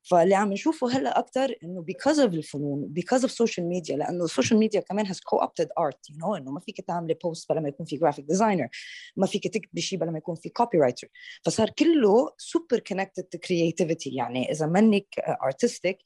فاللي 0.02 0.34
عم 0.34 0.52
نشوفه 0.52 0.90
هلأ 0.98 1.18
أكثر 1.18 1.54
إنه 1.64 1.84
because 1.90 2.16
of 2.16 2.34
الفنون 2.34 2.94
because 3.00 3.22
of 3.22 3.30
social 3.30 3.64
media 3.74 3.90
لأنه 3.90 4.24
ال 4.24 4.30
social 4.30 4.60
media 4.60 4.80
كمان 4.80 5.06
has 5.06 5.16
co-opted 5.16 5.66
art 5.80 6.12
you 6.12 6.16
know 6.16 6.36
إنه 6.36 6.50
ما 6.50 6.60
فيك 6.60 6.80
تعملي 6.80 7.14
post 7.14 7.52
بلا 7.52 7.60
ما 7.60 7.68
يكون 7.68 7.86
في 7.86 7.96
graphic 7.96 8.24
designer 8.24 8.68
ما 9.16 9.26
فيك 9.26 9.48
تكتبي 9.48 9.80
شيء 9.80 9.98
بلا 9.98 10.10
ما 10.10 10.18
يكون 10.18 10.34
في 10.34 10.48
copywriter 10.48 11.08
فصار 11.44 11.70
كله 11.70 12.30
super 12.38 12.78
connected 12.78 13.22
to 13.22 13.38
creativity 13.38 14.10
يعني 14.10 14.50
إذا 14.50 14.66
منك 14.66 15.06
artistic 15.44 15.98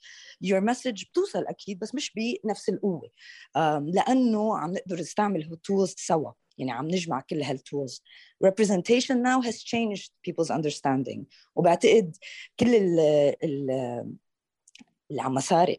your 0.42 0.61
message 0.61 1.04
بتوصل 1.04 1.46
أكيد 1.46 1.78
بس 1.78 1.94
مش 1.94 2.12
بنفس 2.16 2.68
القوة. 2.68 3.10
لأنه 3.86 4.58
عم 4.58 4.72
نقدر 4.72 5.00
نستعمل 5.00 5.52
ال 5.52 5.60
tools 5.60 5.94
سوا. 5.98 6.32
يعني 6.58 6.72
عم 6.72 6.88
نجمع 6.88 7.20
كل 7.20 7.42
هال 7.42 7.57
tools. 7.57 8.02
Representation 8.44 9.16
now 9.22 9.40
has 9.46 9.62
changed 9.62 10.10
people's 10.28 10.50
understanding. 10.50 11.20
وبعتقد 11.54 12.16
كل 12.60 12.75
ال 12.75 13.00
ال 13.44 13.70
اللي 15.10 15.22
عم 15.22 15.34
مسار 15.34 15.76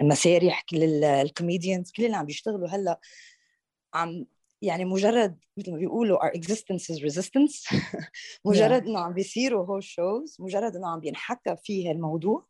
المسارح 0.00 0.62
كل 0.70 1.04
ال 1.04 1.13
comedians 1.13 1.92
كل 1.92 2.04
اللي 2.04 2.16
عم 2.16 2.26
بيشتغلوا 2.26 2.68
هلأ 2.68 3.00
عم 3.94 4.26
يعني 4.62 4.84
مجرد 4.84 5.38
مثل 5.56 5.70
ما 5.70 5.78
بيقولوا 5.78 6.18
our 6.18 6.32
existence 6.32 6.94
is 6.94 7.00
resistance. 7.02 7.74
مجرد 8.46 8.82
yeah. 8.82 8.86
إنه 8.86 8.98
عم 8.98 9.12
بيصيروا 9.12 9.66
هول 9.66 9.84
shows 9.84 10.36
مجرد 10.40 10.76
إنه 10.76 10.88
عم 10.88 11.00
بينحكى 11.00 11.56
فيه 11.62 11.90
الموضوع 11.90 12.46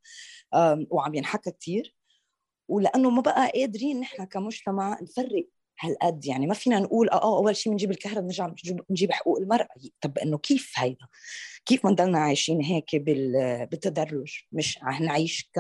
وعم 0.91 1.15
ينحكى 1.15 1.51
كثير 1.51 1.97
ولأنه 2.69 3.11
ما 3.11 3.21
بقى 3.21 3.51
قادرين 3.51 4.01
نحن 4.01 4.25
كمجتمع 4.25 4.99
نفرق 5.03 5.49
هالقد 5.81 6.27
يعني 6.27 6.47
ما 6.47 6.55
فينا 6.55 6.79
نقول 6.79 7.09
آه, 7.11 7.23
آه، 7.23 7.39
أول 7.39 7.57
شيء 7.57 7.73
بنجيب 7.73 7.91
الكهرباء 7.91 8.23
بنرجع 8.23 8.55
نجيب 8.91 9.13
حقوق 9.13 9.39
المرأة. 9.39 9.69
طب 10.01 10.19
إنه 10.19 10.39
كيف 10.39 10.73
هيدا؟ 10.77 11.07
كيف 11.67 11.87
بنضلنا 11.87 12.19
عايشين 12.19 12.63
هيك 12.63 12.97
بالتدرج؟ 12.97 14.39
مش 14.53 14.79
نعيش 15.01 15.51
ك 15.55 15.59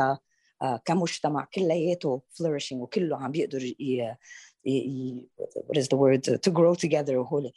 آه، 0.63 0.83
كمجتمع 0.85 1.49
كلياته 1.55 2.23
flourishing 2.33 2.73
وكله 2.73 3.17
عم 3.17 3.33
بيقدر 3.33 3.65
ي... 3.65 4.17
ي... 4.67 5.27
what 5.39 5.79
is 5.79 5.85
the 5.85 5.97
word 5.97 6.39
to 6.41 6.51
grow 6.51 6.75
together 6.87 7.11
وهول. 7.11 7.53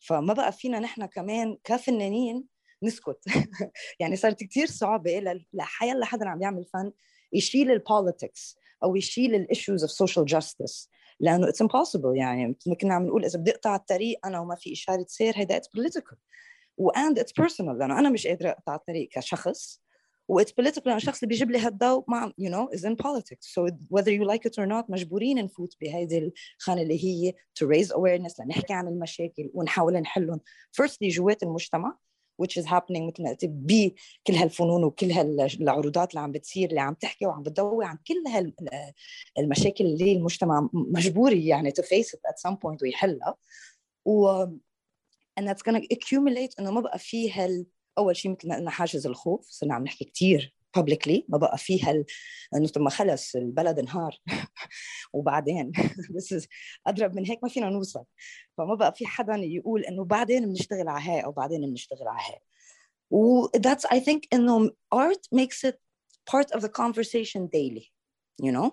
فما 0.00 0.32
بقى 0.32 0.52
فينا 0.52 0.78
نحن 0.78 1.06
كمان 1.06 1.58
كفنانين 1.64 2.44
نسكت. 2.82 3.24
يعني 4.00 4.16
صارت 4.16 4.44
كثير 4.44 4.66
صعبة 4.66 5.44
لحيلا 5.52 6.04
حدا 6.04 6.28
عم 6.28 6.42
يعمل 6.42 6.64
فن 6.64 6.92
يشيل 7.32 7.70
ال 7.70 7.80
politics 7.80 8.56
أو 8.84 8.96
يشيل 8.96 9.34
ال 9.34 9.41
issues 9.41 9.82
of 9.82 9.90
social 9.90 10.26
justice 10.26 10.90
لأنه 11.20 11.48
it's 11.48 11.62
impossible 11.62 12.16
يعني 12.16 12.46
مثل 12.48 12.70
ما 12.70 12.76
كنا 12.76 12.94
عم 12.94 13.06
نقول 13.06 13.24
إذا 13.24 13.38
بدي 13.38 13.50
أقطع 13.50 13.76
الطريق 13.76 14.26
أنا 14.26 14.40
وما 14.40 14.54
في 14.54 14.72
إشارة 14.72 15.04
سير 15.08 15.34
هيدا 15.36 15.56
it's 15.56 15.68
political 15.68 16.16
و 16.76 16.87
and 16.87 17.18
it's 17.18 17.32
personal 17.32 17.78
لأنه 17.78 17.98
أنا 17.98 18.10
مش 18.10 18.26
قادرة 18.26 18.50
أقطع 18.50 18.74
الطريق 18.74 19.08
كشخص. 19.08 19.82
و 20.28 20.33
it's 20.33 20.52
political 20.52 20.88
لأنه 20.88 20.96
الشخص 20.96 21.22
اللي 21.22 21.28
بيجيب 21.28 21.50
لي 21.50 21.58
هالضوء 21.58 22.04
مع 22.08 22.32
you 22.38 22.50
know 22.50 22.68
is 22.74 22.86
in 22.86 22.94
politics 22.94 23.46
so 23.46 23.68
whether 23.68 24.10
you 24.10 24.24
like 24.32 24.50
it 24.50 24.54
or 24.62 24.66
not 24.66 24.90
مجبورين 24.90 25.44
نفوت 25.44 25.76
بهيدي 25.80 26.32
الخانة 26.58 26.82
اللي 26.82 27.04
هي 27.04 27.32
to 27.32 27.66
raise 27.66 27.88
awareness 27.88 28.40
لنحكي 28.40 28.72
عن 28.72 28.88
المشاكل 28.88 29.50
ونحاول 29.54 29.94
نحلهم. 29.94 30.40
Firstly 30.82 31.08
جوات 31.08 31.42
المجتمع. 31.42 31.98
Which 32.42 32.62
is 32.62 32.66
happening 32.66 33.02
مثل 33.12 33.22
ما 33.22 33.30
قلت 33.30 33.44
بكل 33.44 34.34
هالفنون 34.34 34.84
وكل 34.84 35.12
هالعروضات 35.12 36.10
اللي 36.10 36.20
عم 36.20 36.32
بتصير 36.32 36.68
اللي 36.70 36.80
عم 36.80 36.94
تحكي 36.94 37.26
وعم 37.26 37.42
بتضوي 37.42 37.84
عن 37.84 37.98
كل 38.08 38.22
هالمشاكل 39.38 39.84
اللي 39.84 40.12
المجتمع 40.12 40.68
مجبور 40.72 41.32
يعني 41.32 41.70
to 41.70 41.82
face 41.82 42.08
it 42.08 42.20
at 42.30 42.50
some 42.50 42.54
point 42.54 42.82
ويحلها. 42.82 43.34
و 44.04 44.44
and 45.40 45.44
that's 45.44 45.62
gonna 45.70 45.80
accumulate 45.94 46.54
إنه 46.60 46.70
ما 46.70 46.80
بقى 46.80 46.98
في 46.98 47.32
هال 47.32 47.66
أول 47.98 48.16
شيء 48.16 48.30
مثل 48.32 48.48
ما 48.48 48.56
قلنا 48.56 48.70
حاجز 48.70 49.06
الخوف 49.06 49.46
صرنا 49.50 49.74
عم 49.74 49.84
نحكي 49.84 50.04
كثير 50.04 50.55
publicly 50.76 51.22
ما 51.28 51.38
بقى 51.38 51.58
في 51.58 51.82
هال 51.82 52.04
إنه 52.54 52.66
ثم 52.66 52.88
خلص 52.88 53.36
البلد 53.36 53.78
انهار. 53.78 54.18
وبعدين 55.12 55.72
بس 56.16 56.48
أضرب 56.86 57.16
من 57.16 57.26
هيك 57.26 57.38
ما 57.42 57.48
فينا 57.48 57.70
نوصل. 57.70 58.04
فما 58.58 58.74
بقى 58.74 58.94
في 58.96 59.06
حدا 59.06 59.36
يقول 59.36 59.84
إنه 59.84 60.04
بعدين 60.04 60.46
بنشتغل 60.46 60.88
على 60.88 61.04
هاي 61.04 61.24
أو 61.24 61.32
بعدين 61.32 61.60
بنشتغل 61.60 62.08
على 62.08 62.20
هاي. 62.32 62.40
و 63.10 63.46
that's 63.46 63.86
I 63.94 64.00
think 64.00 64.20
إنه 64.32 64.70
art 64.94 65.38
makes 65.40 65.68
it 65.68 65.76
part 66.30 66.56
of 66.56 66.60
the 66.60 66.68
conversation 66.68 67.48
daily 67.56 67.90
you 68.42 68.52
know. 68.52 68.70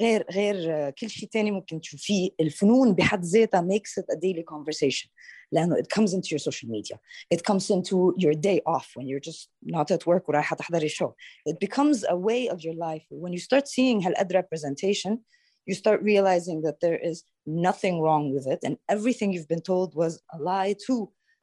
غير 0.00 0.26
غير 0.30 0.90
كل 0.90 1.10
شيء 1.10 1.28
ثاني 1.28 1.50
ممكن 1.50 1.80
تشوفيه 1.80 2.30
الفنون 2.40 2.94
بحد 2.94 3.24
ذاتها 3.24 3.68
makes 3.68 4.02
it 4.02 4.16
a 4.16 4.16
daily 4.16 4.44
conversation 4.44 5.08
لانه 5.52 5.76
it 5.76 5.88
comes 5.98 6.12
into 6.12 6.28
your 6.30 6.38
social 6.38 6.68
media 6.68 6.98
it 7.34 7.42
comes 7.42 7.70
into 7.70 8.14
your 8.18 8.34
day 8.34 8.60
off 8.66 8.88
when 8.96 9.06
you're 9.06 9.30
just 9.30 9.48
not 9.62 9.90
at 9.90 10.06
work 10.06 10.28
ورايحه 10.28 10.56
تحضري 10.56 10.88
show 10.88 11.14
it 11.48 11.58
becomes 11.60 12.04
a 12.08 12.16
way 12.16 12.48
of 12.48 12.60
your 12.60 12.74
life 12.74 13.06
when 13.10 13.32
you 13.32 13.40
start 13.40 13.68
seeing 13.68 14.02
هالقد 14.02 14.32
representation 14.32 15.18
you 15.66 15.74
start 15.74 16.00
realizing 16.02 16.62
that 16.62 16.80
there 16.80 16.98
is 17.10 17.24
nothing 17.46 18.00
wrong 18.00 18.32
with 18.34 18.46
it 18.46 18.60
and 18.66 18.76
everything 18.88 19.32
you've 19.32 19.48
been 19.54 19.66
told 19.72 19.94
was 19.94 20.12
a 20.36 20.38
lie 20.38 20.74
to 20.86 20.94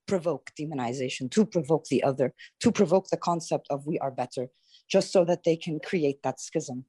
provoke 0.07 0.45
demonization 0.59 1.29
to 1.35 1.45
provoke 1.45 1.85
the 1.93 2.01
other 2.09 2.33
to 2.63 2.71
provoke 2.71 3.07
the 3.09 3.21
concept 3.29 3.65
of 3.73 3.87
we 3.91 3.97
are 3.99 4.11
better 4.23 4.45
just 4.93 5.07
so 5.15 5.21
that 5.29 5.43
they 5.43 5.57
can 5.65 5.75
create 5.89 6.19
that 6.23 6.39
schism 6.39 6.85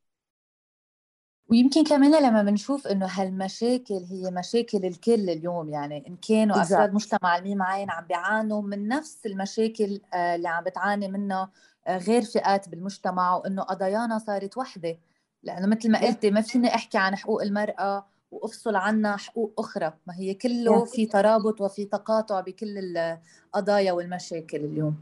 ويمكن 1.49 1.83
كمان 1.83 2.23
لما 2.23 2.43
بنشوف 2.43 2.87
إنه 2.87 3.05
هالمشاكل 3.05 4.05
هي 4.09 4.31
مشاكل 4.31 4.85
الكل 4.85 5.29
اليوم 5.29 5.69
يعني 5.69 6.07
إن 6.07 6.15
كانوا 6.15 6.61
أفراد 6.61 6.93
مجتمع 6.93 7.37
الميم 7.37 7.63
عين 7.63 7.89
عم 7.89 8.05
بيعانوا 8.05 8.61
من 8.61 8.87
نفس 8.87 9.25
المشاكل 9.25 10.01
آه، 10.13 10.35
اللي 10.35 10.47
عم 10.47 10.63
بتعاني 10.63 11.07
منها 11.07 11.51
آه، 11.87 11.97
غير 11.97 12.21
فئات 12.21 12.69
بالمجتمع 12.69 13.35
وإنه 13.35 13.61
قضايانا 13.61 14.17
صارت 14.17 14.57
وحدة. 14.57 14.97
لأنه 15.43 15.67
مثل 15.67 15.91
ما 15.91 15.99
قلتي 16.01 16.31
ما 16.31 16.41
فيني 16.41 16.75
أحكي 16.75 16.97
عن 16.97 17.15
حقوق 17.15 17.41
المرأة 17.41 18.05
وأفصل 18.31 18.75
عنها 18.75 19.17
حقوق 19.17 19.53
أخرى. 19.59 19.93
ما 20.07 20.15
هي 20.15 20.33
كله 20.33 20.85
في 20.85 21.05
ترابط 21.05 21.61
وفي 21.61 21.85
تقاطع 21.85 22.39
بكل 22.39 22.97
القضايا 22.97 23.91
والمشاكل 23.91 24.57
اليوم. 24.57 24.95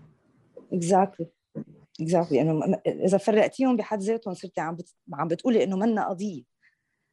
Exactly. 0.74 1.37
exactly 2.02 2.42
إنه 2.42 2.82
إذا 2.88 3.18
فرقتيهم 3.18 3.78
بحد 3.78 4.02
ذاتهم 4.02 4.34
صرتي 4.34 4.62
عم. 4.62 4.78
عم 5.14 5.28
بتقولي 5.28 5.64
إنه 5.64 5.76
منا 5.76 6.10
قضية. 6.10 6.44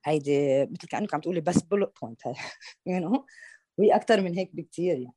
هيدي 0.04 0.66
مثل 0.66 0.88
كانك 0.88 1.14
عم 1.14 1.20
تقولي 1.20 1.40
بس 1.40 1.62
bullet 1.62 1.92
point 2.02 2.20
you 2.86 2.98
know 2.98 3.26
وهي 3.78 3.94
أكثر 3.94 4.20
من 4.20 4.34
هيك 4.34 4.56
بكثير 4.56 4.98
يعني. 4.98 5.14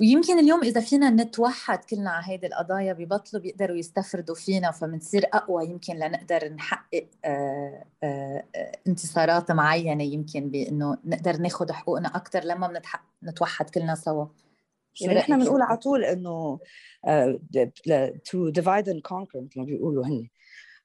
ويمكن 0.00 0.38
اليوم 0.38 0.62
إذا 0.62 0.80
فينا 0.80 1.10
نتوحد 1.10 1.84
كلنا 1.84 2.10
على 2.10 2.24
هيدي 2.28 2.46
القضايا 2.46 2.92
ببطلوا 2.92 3.42
بيقدروا 3.42 3.76
يستفردوا 3.76 4.34
فينا 4.34 4.70
فبنصير 4.70 5.26
أقوى 5.32 5.64
يمكن 5.66 5.94
لنقدر 5.94 6.48
نحقق 6.52 7.08
آآ 7.24 7.84
آآ 8.02 8.44
انتصارات 8.86 9.50
معينة 9.52 10.04
يمكن 10.04 10.50
بإنه 10.50 10.98
نقدر 11.04 11.36
ناخذ 11.36 11.72
حقوقنا 11.72 12.08
أكثر 12.08 12.44
لما 12.44 12.82
بنتوحد 13.22 13.70
كلنا 13.70 13.94
سوا. 13.94 14.26
يعني 15.00 15.18
إحنا 15.18 15.36
بنقول 15.36 15.62
على 15.62 15.76
طول 15.76 16.04
إنه 16.04 16.60
to 18.24 18.48
divide 18.48 18.88
and 18.88 19.00
conquer 19.00 19.40
مثل 19.40 19.60
ما 19.60 19.64
بيقولوا 19.64 20.06
هن 20.06 20.28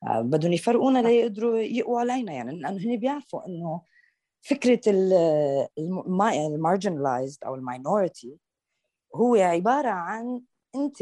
آه، 0.08 0.22
بدهم 0.22 0.54
يفرقونا 0.54 1.00
ليقدروا 1.00 1.58
يقوا 1.58 2.00
علينا. 2.00 2.34
يعني 2.34 2.60
لأنه 2.60 2.78
هن 2.78 2.98
بيعرفوا 2.98 3.46
إنه 3.48 3.82
فكرة 4.42 4.82
ال 6.48 6.55
marginalized 6.55 7.44
أو 7.44 7.56
ال 7.56 7.65
minority 7.65 8.38
هو 9.16 9.36
عبارة 9.36 9.90
عن 9.90 10.42
أنت 10.76 10.98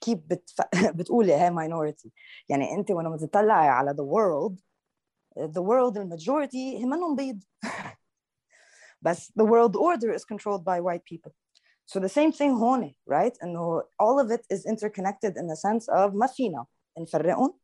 كيف 0.00 0.18
بتف... 0.26 0.54
بتقولي 0.96 1.32
هاي 1.34 1.50
minority 1.50 2.12
يعني 2.48 2.74
أنت 2.74 2.90
لما 2.90 3.16
تطلعي 3.16 3.68
على 3.68 3.90
the 3.90 5.62
world 5.62 5.75
the 5.75 5.83
world 5.83 5.96
ال 5.96 6.06
majority 6.06 6.84
منهم 6.84 7.16
بيض. 7.16 7.42
بس 9.02 9.32
the 9.40 9.44
world 9.44 9.76
order 9.76 10.12
is 10.12 10.24
controlled 10.24 10.64
by 10.64 10.80
white 10.80 11.04
people. 11.04 11.32
So 11.92 11.98
the 11.98 12.08
same 12.08 12.32
thing 12.32 12.50
هون 12.50 12.94
right 13.10 13.42
إنه 13.42 13.82
all 14.02 14.24
of 14.24 14.30
it 14.30 14.44
is 14.54 14.64
interconnected 14.66 15.36
in 15.36 15.46
the 15.46 15.56
sense 15.56 15.88
of 15.88 16.14
ما 16.14 16.26
فينا 16.26 16.66
نفرقهم 16.98 17.54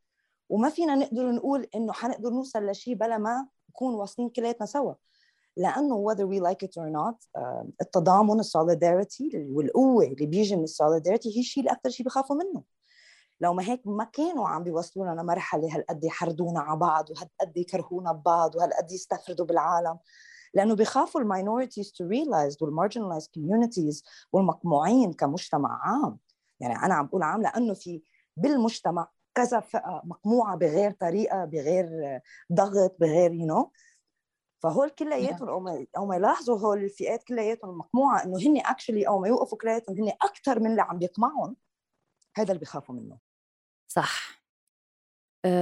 وما 0.49 0.69
فينا 0.69 0.95
نقدر 0.95 1.31
نقول 1.31 1.69
إنه 1.75 1.93
حنقدر 1.93 2.31
نوصل 2.31 2.67
لشيء 2.67 2.95
بلا 2.95 3.19
ما 3.19 3.49
نكون 3.71 3.95
واصلين 3.95 4.29
كلياتنا 4.29 4.67
سوا. 4.67 4.95
لأنه 5.57 6.05
whether 6.09 6.27
we 6.27 6.41
like 6.41 6.69
it 6.69 6.77
or 6.77 6.91
not 6.91 7.41
التضامن 7.81 8.41
ال 8.41 8.50
solidarity 8.50 9.47
والقوة 9.51 10.05
اللي 10.05 10.27
بيجي 10.27 10.57
من 10.57 10.65
ال 10.65 10.71
solidarity 10.71 11.37
هي 11.37 11.41
الشيء 11.41 11.63
اللي 11.63 11.73
أكثر 11.73 11.91
شيء 11.91 12.07
بخافوا 12.07 12.37
منه. 12.37 12.63
لو 13.41 13.55
ما 13.55 13.63
هيك 13.63 13.87
ما 13.87 14.05
كانوا 14.05 14.49
عم 14.49 14.63
بيوصلونا 14.63 15.21
لمرحلة 15.21 15.77
هالقد 15.77 16.05
يحردونا 16.05 16.61
على 16.61 16.79
بعض 16.79 17.11
وهالقد 17.11 17.57
يكرهونا 17.57 18.13
ببعض 18.13 18.57
وهالقد 18.57 18.93
يستفردوا 18.93 19.47
بالعالم. 19.47 19.99
لأنه 20.57 20.75
بيخافوا 20.75 21.21
ال 21.21 21.27
minorities 21.27 21.93
to 21.93 22.07
realize 22.07 22.63
وال 22.63 22.72
marginalized 22.72 23.29
communities 23.29 24.05
والمقموعين 24.33 25.13
كمجتمع 25.13 25.81
عام. 25.83 26.19
يعني 26.61 26.77
أنا 26.77 26.95
عم 26.95 27.07
بقول 27.07 27.23
عام 27.23 27.43
لأنه 27.43 27.75
في 27.75 28.03
بالمجتمع 28.37 29.09
كذا 29.35 29.61
فئة 29.61 30.03
مقموعه 30.05 30.57
بغير 30.57 30.91
طريقة 30.91 31.45
بغير 31.45 31.89
ضغط 32.53 32.97
بغير 33.01 33.33
you 33.33 33.47
you 33.47 33.51
know. 33.51 33.71
فهول 34.63 34.91
كلياتهم 34.91 35.49
أو 35.97 36.07
ما 36.07 36.17
يلاحظوا 36.17 36.59
هول 36.59 36.85
الفئات 36.85 37.25
كلياتهم 37.25 37.71
المقموعه 37.71 38.25
إنه 38.25 38.39
هن 38.39 38.59
actually 38.67 39.09
أو 39.09 39.19
ما 39.19 39.29
يوقفوا 39.29 39.59
كلياتهم 39.59 39.97
هن 39.97 40.09
أكثر 40.09 40.61
من 40.61 40.71
اللي 40.71 40.83
عم 40.83 40.99
بيقمعهم 40.99 41.57
هذا 42.37 42.49
اللي 42.49 42.59
بيخافوا 42.59 42.95
منه. 42.95 43.19
صح. 43.89 44.46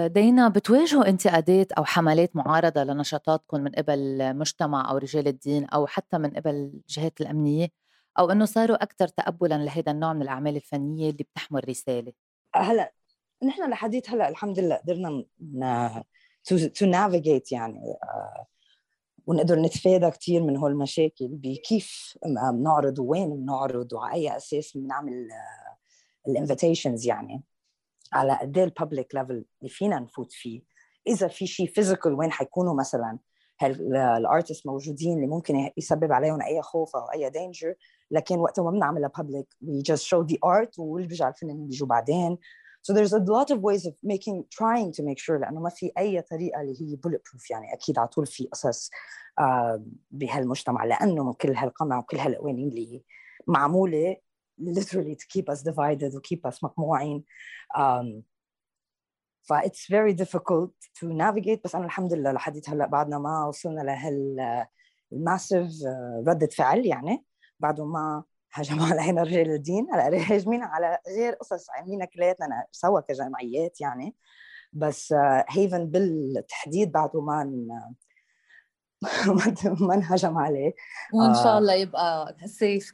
دينا 0.06 0.48
بتواجهوا 0.48 1.08
انتقادات 1.08 1.72
أو 1.72 1.84
حملات 1.84 2.36
معارضة 2.36 2.84
لنشاطاتكم 2.84 3.60
من 3.60 3.70
قبل 3.70 4.34
مجتمع 4.36 4.90
أو 4.90 4.96
رجال 4.96 5.28
الدين 5.28 5.64
أو 5.64 5.86
حتى 5.86 6.18
من 6.18 6.30
قبل 6.30 6.50
الجهات 6.50 7.20
الأمنية؟ 7.20 7.68
أو 8.18 8.30
إنه 8.30 8.44
صاروا 8.44 8.82
أكثر 8.82 9.08
تقبلا 9.08 9.54
لهذا 9.54 9.92
النوع 9.92 10.12
من 10.12 10.22
الأعمال 10.22 10.56
الفنية 10.56 11.10
اللي 11.10 11.24
بتحمل 11.24 11.68
رسالة؟ 11.68 12.12
هلأ 12.54 12.92
نحن 13.42 13.70
لحديت 13.70 14.10
هلأ 14.10 14.28
الحمد 14.28 14.58
لله 14.58 14.76
قدرنا 14.76 15.24
to 16.74 16.86
navigate 16.86 17.52
يعني 17.52 17.80
uh, 18.04 18.44
ونقدر 19.26 19.58
نتفادى 19.58 20.10
كثير 20.10 20.42
من 20.42 20.56
هول 20.56 20.70
المشاكل 20.70 21.28
بكيف 21.28 22.18
بنعرض 22.52 22.98
وين 22.98 23.36
بنعرض 23.36 23.92
وعلى 23.92 24.14
أي 24.14 24.36
أساس 24.36 24.76
بنعمل 24.76 25.28
ال 26.28 26.35
invitations 26.35 27.06
يعني. 27.06 27.42
على 28.14 28.38
قد 28.40 28.58
إيه 28.58 28.64
ال 28.64 28.71
public 28.71 29.14
level 29.14 29.32
اللي 29.32 29.68
فينا 29.68 29.98
نفوت 29.98 30.32
فيه. 30.32 30.62
إذا 31.06 31.28
في 31.28 31.46
شيء 31.46 31.66
physical 31.66 32.14
وين 32.14 32.32
حيكونوا 32.32 32.74
مثلا؟ 32.74 33.18
ال 33.92 34.03
artist 34.03 34.66
موجودين 34.66 35.16
اللي 35.16 35.26
ممكن 35.26 35.70
يسبب 35.76 36.12
عليهم 36.12 36.42
أي 36.42 36.62
خوف 36.62 36.96
أو 36.96 37.02
أي 37.02 37.30
danger 37.30 37.74
لكن 38.10 38.38
وقت 38.38 38.60
ما 38.60 38.70
بنعملها 38.70 39.08
public 39.08 39.46
we 39.64 39.82
just 39.92 40.02
show 40.02 40.26
the 40.32 40.36
art 40.36 40.78
واللي 40.78 41.08
بيجي 41.08 41.24
على 41.24 41.34
الفنانين 41.34 41.66
بيجوا 41.66 41.88
بعدين. 41.88 42.38
So 42.82 42.92
there's 42.92 43.12
a 43.12 43.18
lot 43.18 43.50
of 43.50 43.58
ways 43.60 43.86
of 43.86 43.94
making 44.02 44.44
trying 44.50 44.92
to 44.92 45.02
make 45.02 45.18
sure 45.18 45.40
لأنه 45.40 45.60
ما 45.60 45.70
في 45.70 45.92
أي 45.98 46.22
طريقة 46.22 46.60
اللي 46.60 46.74
هي 46.80 46.96
bullet 46.96 47.20
proof 47.20 47.50
يعني 47.50 47.74
أكيد 47.74 47.98
على 47.98 48.08
طول 48.08 48.26
في 48.26 48.48
قصص 48.52 48.90
آه 49.38 49.84
بهالمجتمع 50.10 50.84
لأنه 50.84 51.34
كل 51.34 51.56
هالقمع 51.56 51.98
وكل 51.98 52.16
هالقوانين 52.16 52.68
اللي 52.68 53.02
معمولة 53.46 54.16
literally 54.58 55.16
to 55.16 55.26
keep 55.26 55.48
us 55.48 55.62
divided 55.62 56.14
و 56.14 56.20
keep 56.20 56.46
us 56.46 56.58
مقموعين. 56.62 57.24
Um, 57.76 58.22
ف 59.42 59.52
it's 59.52 59.86
very 59.90 60.14
difficult 60.14 60.72
to 61.00 61.06
navigate. 61.06 61.60
بس 61.64 61.74
أنا 61.74 61.84
الحمد 61.84 62.12
لله 62.12 62.32
لحديت 62.32 62.70
هلأ 62.70 62.86
بعدنا 62.86 63.18
ما 63.18 63.46
وصلنا 63.46 63.80
لهال 63.80 64.36
الماسيف 65.12 65.68
ردة 66.26 66.46
فعل 66.46 66.86
يعني. 66.86 67.24
بعده 67.60 67.84
ما 67.84 68.24
هجموا 68.52 68.86
علينا 68.92 69.22
رجال 69.22 69.50
الدين 69.50 69.86
هلأ 69.92 70.32
هاجمين 70.32 70.62
على 70.62 70.98
غير 71.08 71.32
قصص. 71.32 71.70
عاملينها 71.70 72.06
كلياتنا 72.06 72.66
سوا 72.72 73.00
كجمعيات 73.00 73.80
يعني. 73.80 74.16
بس 74.72 75.14
هيفن 75.48 75.86
بالتحديد 75.86 76.92
بعده 76.92 77.20
ما 77.20 77.66
ما 79.88 79.94
انهجم 79.94 80.38
عليه. 80.38 80.74
وإن 81.14 81.34
شاء 81.34 81.58
الله 81.58 81.74
يبقى 81.74 82.36
safe 82.46 82.92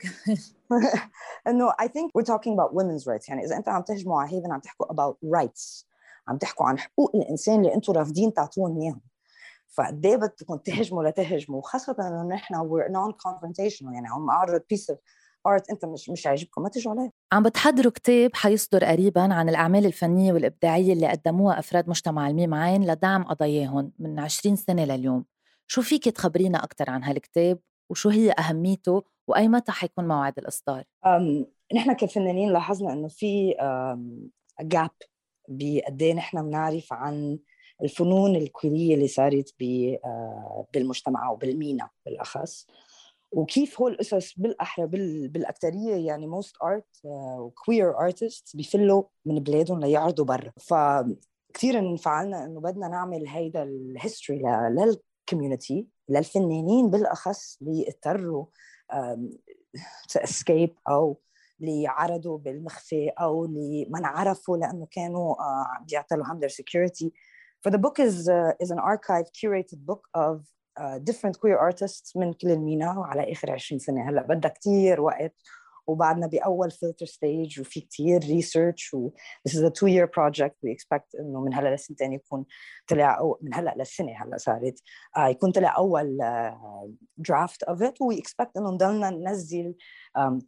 إنه 1.49 1.71
I 1.71 1.87
think 1.87 2.11
we're 2.19 2.27
talking 2.27 2.53
about 2.53 2.75
women's 2.75 3.07
rights. 3.07 3.29
يعني 3.29 3.45
إذا 3.45 3.57
أنت 3.57 3.69
عم 3.69 3.83
تهجموا 3.83 4.21
على 4.21 4.37
هيفن 4.37 4.53
عم 4.53 4.61
تحكوا 4.61 4.87
about 4.87 5.17
rights. 5.39 5.85
عم 6.29 6.39
تحكوا 6.39 6.67
عن 6.67 6.79
حقوق 6.79 7.17
الإنسان 7.17 7.61
اللي 7.61 7.75
أنتم 7.75 7.93
رافضين 7.93 8.33
تعطوهم 8.35 8.81
إياهم. 8.81 9.01
فقد 9.69 10.07
إيه 10.07 10.17
بدكم 10.17 10.57
تهجموا 10.57 11.05
لتهجموا؟ 11.05 11.59
وخاصة 11.59 11.97
إنه 12.01 12.23
نحن 12.35 12.55
we're 12.55 12.89
non 12.89 13.13
confrontational 13.13 13.93
يعني 13.93 14.09
عم 14.09 14.31
اعرض 14.31 14.63
piece 14.71 14.91
of 14.91 14.99
art 15.47 15.71
أنت 15.71 15.85
مش 15.85 16.11
مش 16.11 16.27
عاجبكم 16.27 16.63
ما 16.63 16.69
تجوا 16.69 16.93
عليه 16.93 17.11
عم 17.33 17.43
بتحضروا 17.43 17.93
كتاب 17.93 18.31
حيصدر 18.35 18.85
قريبا 18.85 19.35
عن 19.35 19.49
الأعمال 19.49 19.87
الفنية 19.87 20.33
والإبداعية 20.33 20.93
اللي 20.93 21.09
قدموها 21.09 21.59
أفراد 21.59 21.89
مجتمع 21.89 22.29
الميم 22.29 22.55
عين 22.55 22.87
لدعم 22.87 23.25
قضاياهم 23.25 23.93
من 23.99 24.19
20 24.19 24.57
سنة 24.57 24.85
لليوم. 24.85 25.25
شو 25.71 25.83
فيك 25.83 26.05
تخبرينا 26.05 26.65
أكثر 26.65 26.91
عن 26.91 27.05
هالكتاب؟ 27.05 27.59
وشو 27.91 28.09
هي 28.09 28.33
أهميته؟ 28.39 29.03
وأي 29.29 29.49
متى 29.49 29.73
حيكون 29.73 30.09
موعد 30.09 30.39
الإصدار؟ 30.39 30.85
نحن 31.75 31.93
كفنانين 31.93 32.53
لاحظنا 32.53 32.93
إنه 32.93 33.09
في 33.09 33.55
جاب 34.61 34.91
بقد 35.49 36.03
إيه 36.03 36.15
نحن 36.15 36.43
بنعرف 36.43 36.93
عن 36.93 37.39
الفنون 37.83 38.37
الكوريه 38.37 38.95
اللي 38.95 39.09
صارت 39.09 39.55
آه، 39.63 40.67
بالمجتمع 40.75 41.31
وبالمينا 41.31 41.91
بالأخص. 42.07 42.67
وكيف 43.33 43.81
هول 43.81 43.93
القصص 43.93 44.39
بالأحرى 44.39 44.87
بالاكثريه 45.29 46.07
يعني 46.07 46.27
most 46.27 46.57
art 46.63 47.01
و 47.05 47.21
queer 47.21 47.99
artists 47.99 48.57
بيفلوا 48.57 49.03
من 49.25 49.35
بلادهم 49.35 49.81
ليعرضوا 49.81 50.25
برا. 50.25 50.53
فكثير 50.61 51.79
انفعلنا 51.79 52.45
إنه 52.45 52.61
بدنا 52.61 52.89
نعمل 52.89 53.29
هيدا 53.29 53.63
ال 53.63 53.73
history 53.73 54.43
لل 55.33 55.43
community 55.43 55.89
للفنانين 56.09 56.91
بالأخص 56.91 57.59
اللي 57.63 57.89
اضطروا 57.89 58.45
escape 60.17 60.75
أو 60.89 61.21
اللي 61.61 61.87
عرضوا 61.87 62.39
بالمخفى 62.39 63.09
أو 63.09 63.45
اللي 63.45 63.87
ما 63.91 63.99
انعرفوا 63.99 64.57
لأنه 64.57 64.87
كانوا 64.91 65.35
عم 65.43 65.85
بيعتلوا 65.85 66.27
هم 66.27 66.41
their 66.41 66.51
security. 66.51 67.11
ف 67.61 67.65
the 67.65 67.79
book 67.79 67.99
is 67.99 68.29
uh, 68.29 68.67
is 68.67 68.71
an 68.71 68.79
archive 68.79 69.27
curated 69.39 69.79
book 69.87 70.09
of 70.15 70.41
uh, 70.81 70.99
different 70.99 71.39
queer 71.41 71.59
artists 71.59 72.17
من 72.17 72.33
كل 72.33 72.51
المينا 72.51 72.99
وعلى 72.99 73.33
آخر 73.33 73.51
20 73.51 73.79
سنة. 73.79 74.11
هلأ 74.11 74.23
بدها 74.23 74.51
كثير 74.51 75.01
وقت 75.01 75.35
وبعدنا 75.91 76.27
بأول 76.27 76.71
filter 76.71 77.07
stage 77.07 77.61
وفي 77.61 77.81
كثير 77.81 78.21
research 78.21 78.95
و 78.95 79.11
this 79.49 79.53
is 79.53 79.63
a 79.63 79.71
two 79.71 79.89
year 79.89 80.07
project. 80.07 80.55
We 80.65 80.71
expect 80.71 81.21
إنه 81.21 81.41
من 81.41 81.55
هلأ 81.55 81.75
لسنتين 81.75 82.13
يكون 82.13 82.45
طلع 82.89 83.19
أو 83.19 83.39
من 83.43 83.55
هلأ 83.55 83.75
للسنة 83.79 84.13
هلأ 84.23 84.37
صارت. 84.37 84.83
آه 85.17 85.29
يكون 85.29 85.53
طلع 85.53 85.77
أول 85.77 86.19
draft 87.17 87.63
of 87.63 87.83
it 87.83 88.03
و 88.03 88.19
we 88.19 88.28
expect 88.28 88.57
إنه 88.57 88.71
نضلنا 88.71 89.11
ننزل 89.11 89.75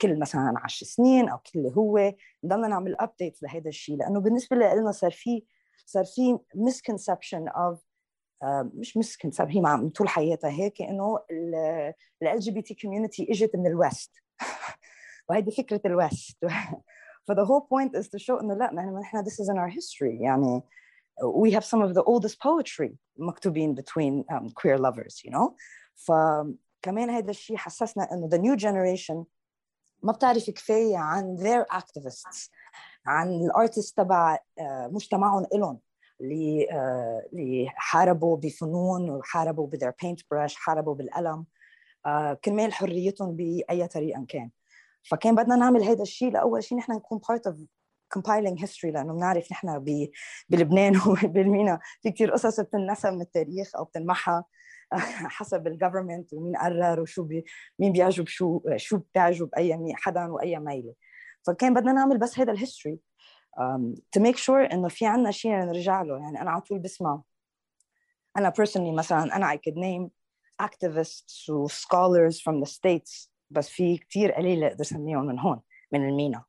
كل 0.00 0.18
مثلا 0.18 0.55
10 0.57 0.87
سنين 0.87 1.28
أو 1.28 1.38
كل 1.38 1.66
هو. 1.66 2.14
نضلنا 2.44 2.68
نعمل 2.68 2.96
updates 3.01 3.42
لهذا 3.42 3.68
الشيء 3.68 3.96
لأنه 3.96 4.20
بالنسبة 4.20 4.57
لنا 4.57 4.92
صار 4.92 5.11
في 5.11 5.44
صار 5.87 6.05
في 6.05 6.38
misconception 6.55 7.49
of 7.49 7.81
مش 8.74 8.96
misconception 8.97 9.51
هي 9.50 9.61
على 9.61 9.88
طول 9.88 10.09
حياتها 10.09 10.50
هيك 10.50 10.83
إنه 10.83 11.18
LGBT 11.31 13.27
إجت 13.31 13.57
من 13.57 13.66
ال 13.66 13.75
West 13.75 14.11
وهيدي 15.33 15.51
فكرة 15.51 15.81
ال 15.87 15.97
West 15.97 16.38
ف 17.27 17.33
the 17.33 17.45
whole 17.45 17.62
point 17.62 17.97
is 17.97 18.09
to 18.09 18.18
show 18.18 18.40
إنه 18.40 18.55
لا 18.55 18.73
نحن 18.73 19.25
this 19.25 19.40
is 19.40 19.49
in 19.49 19.59
our 19.59 19.68
history. 19.68 20.21
يعني 20.21 20.62
we 21.23 21.51
have 21.51 21.64
some 21.64 21.83
of 21.83 21.95
the 21.95 22.03
oldest 22.03 22.38
poetry 22.40 22.97
مكتوبين 23.16 23.75
between 23.75 24.25
um, 24.31 24.51
queer 24.51 24.79
lovers 24.79 25.23
you 25.25 25.31
know? 25.31 25.55
فكمان 25.95 27.11
هذا 27.11 27.31
الشيء 27.31 27.57
حسسنا 27.57 28.09
إنه 28.12 28.29
the 28.29 28.38
new 28.38 28.57
generation 28.61 29.25
ما 30.03 30.12
بتعرف 30.12 30.51
كفاية 30.51 30.97
عن 30.97 31.37
their 31.37 31.77
activists 31.77 32.51
عن 33.07 33.29
ال 33.29 33.38
artist 33.38 33.97
تبع 33.97 34.38
مجتمعهم 34.90 35.47
إلهم 35.55 35.81
اللي 36.21 36.66
اللي 37.33 37.66
حاربوا 37.68 38.37
بفنون 38.37 39.11
وحاربوا 39.11 39.66
ب 39.66 39.71
their 39.71 39.92
paint 40.03 40.21
brush 40.31 40.55
حاربوا 40.55 40.95
بالقلم 40.95 41.47
كرمال 42.45 42.73
حريتهم 42.73 43.37
بأي 43.37 43.88
طريقة 43.88 44.25
كان. 44.29 44.51
فكان 45.03 45.35
بدنا 45.35 45.57
نعمل 45.57 45.83
هذا 45.83 46.03
الشيء 46.03 46.33
لأول 46.33 46.65
شيء 46.65 46.79
نحن 46.79 46.93
نكون 46.93 47.21
part 47.29 47.47
of 47.47 47.57
compiling 48.19 48.59
history 48.59 48.85
لأنه 48.85 49.12
بنعرف 49.12 49.53
نحن 49.53 49.85
بلبنان 50.49 50.97
وبالمينا 51.07 51.79
في 52.03 52.11
كثير 52.11 52.33
قصص 52.33 52.61
بتنسى 52.61 53.11
من 53.11 53.21
التاريخ 53.21 53.77
أو 53.77 53.85
بتنمحى 53.85 54.43
حسب 55.37 55.67
ال 55.66 55.73
government 55.73 56.33
ومين 56.33 56.57
قرر 56.57 57.01
وشو 57.01 57.23
بي 57.23 57.45
مين 57.79 57.93
بيعجب 57.93 58.27
شو 58.27 58.61
شو 58.77 58.99
بتعجب 58.99 59.49
أي 59.57 59.95
حدا 59.95 60.27
وأي 60.27 60.59
ميلة. 60.59 60.95
فكان 61.47 61.75
بدنا 61.75 61.93
نعمل 61.93 62.19
بس 62.19 62.38
هذا 62.38 62.53
ال 62.53 62.58
history 62.58 62.99
to 64.17 64.21
make 64.21 64.37
sure 64.37 64.73
إنه 64.73 64.88
في 64.88 65.07
عنا 65.07 65.31
شيء 65.31 65.51
نرجع 65.51 66.03
له. 66.03 66.19
يعني 66.19 66.41
أنا 66.43 66.51
على 66.51 66.61
طول 66.61 66.79
بسمع 66.79 67.23
أنا 68.37 68.53
personally 68.61 68.95
مثلا 68.99 69.37
أنا 69.37 69.55
I 69.55 69.57
could 69.57 69.77
name 69.77 70.11
activists 70.62 71.49
و 71.49 71.69
scholars 71.69 72.41
from 72.41 72.65
the 72.65 72.71
states 72.71 73.32
بس 73.53 73.69
في 73.69 73.99
كثير 73.99 74.33
قليل 74.33 74.65
أقدر 74.65 74.81
أسميهم 74.81 75.27
من 75.27 75.38
هون 75.38 75.61
من 75.93 76.09
المينا. 76.09 76.45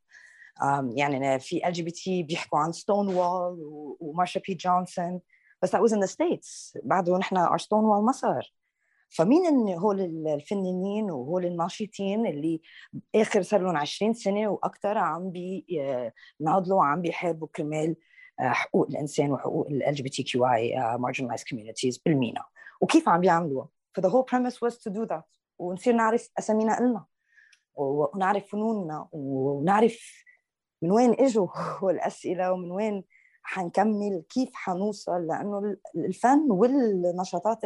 يعني 0.96 1.40
في 1.40 1.68
ال 1.68 1.74
LGBT 1.74 2.24
بيحكوا 2.24 2.60
عن 2.60 2.72
Stonewall 2.72 3.58
ومارشا 4.00 4.42
بي 4.48 4.54
جونسون 4.54 5.22
بس 5.62 5.76
that 5.76 5.80
was 5.80 5.92
in 5.92 6.00
the 6.00 6.08
states. 6.08 6.78
بعده 6.84 7.18
نحن 7.18 7.48
our 7.48 7.58
Stonewall 7.58 8.06
ما 8.06 8.12
صار. 8.12 8.54
فمين 9.10 9.70
هول 9.70 10.02
الفنانين 10.28 11.12
وهول 11.12 11.46
الناشطين 11.46 12.26
اللي 12.26 12.62
آخر 13.16 13.42
صار 13.42 13.62
لهم 13.62 13.78
20 13.78 14.14
سنة 14.14 14.48
وأكثر 14.48 14.98
عم 14.98 15.32
بيناضلوا 15.32 16.78
وعم 16.78 17.02
بيحاربوا 17.02 17.48
كرمال 17.56 17.96
حقوق 18.40 18.88
الإنسان 18.90 19.32
وحقوق 19.32 19.68
ال 19.68 19.94
جي 19.94 20.04
بي 20.04 20.10
تي 20.10 20.24
كيو 20.24 20.46
اي 20.46 20.76
marginalized 20.98 21.44
communities 21.54 22.00
بالمينا. 22.06 22.46
وكيف 22.82 23.10
عم 23.10 23.22
بيعملوها؟ 23.22 23.70
ف 23.94 24.00
the 24.00 24.10
whole 24.10 24.26
premise 24.34 24.56
was 24.56 24.74
to 24.74 24.90
do 24.90 25.06
that. 25.06 25.43
ونصير 25.60 25.94
نعرف 25.94 26.30
أسامينا 26.40 26.80
إلنا 26.80 27.06
ونعرف 27.76 28.52
فنوننا 28.52 29.08
ونعرف 29.12 30.24
من 30.82 30.92
وين 30.92 31.16
إجوا 31.20 31.48
الاسئله 31.92 32.52
ومن 32.52 32.72
وين 32.72 33.04
حنكمل 33.44 34.24
كيف 34.30 34.50
حنوصل 34.54 35.28
لأنه 35.28 35.78
الفن 35.96 36.52
والنشاطات 36.52 37.66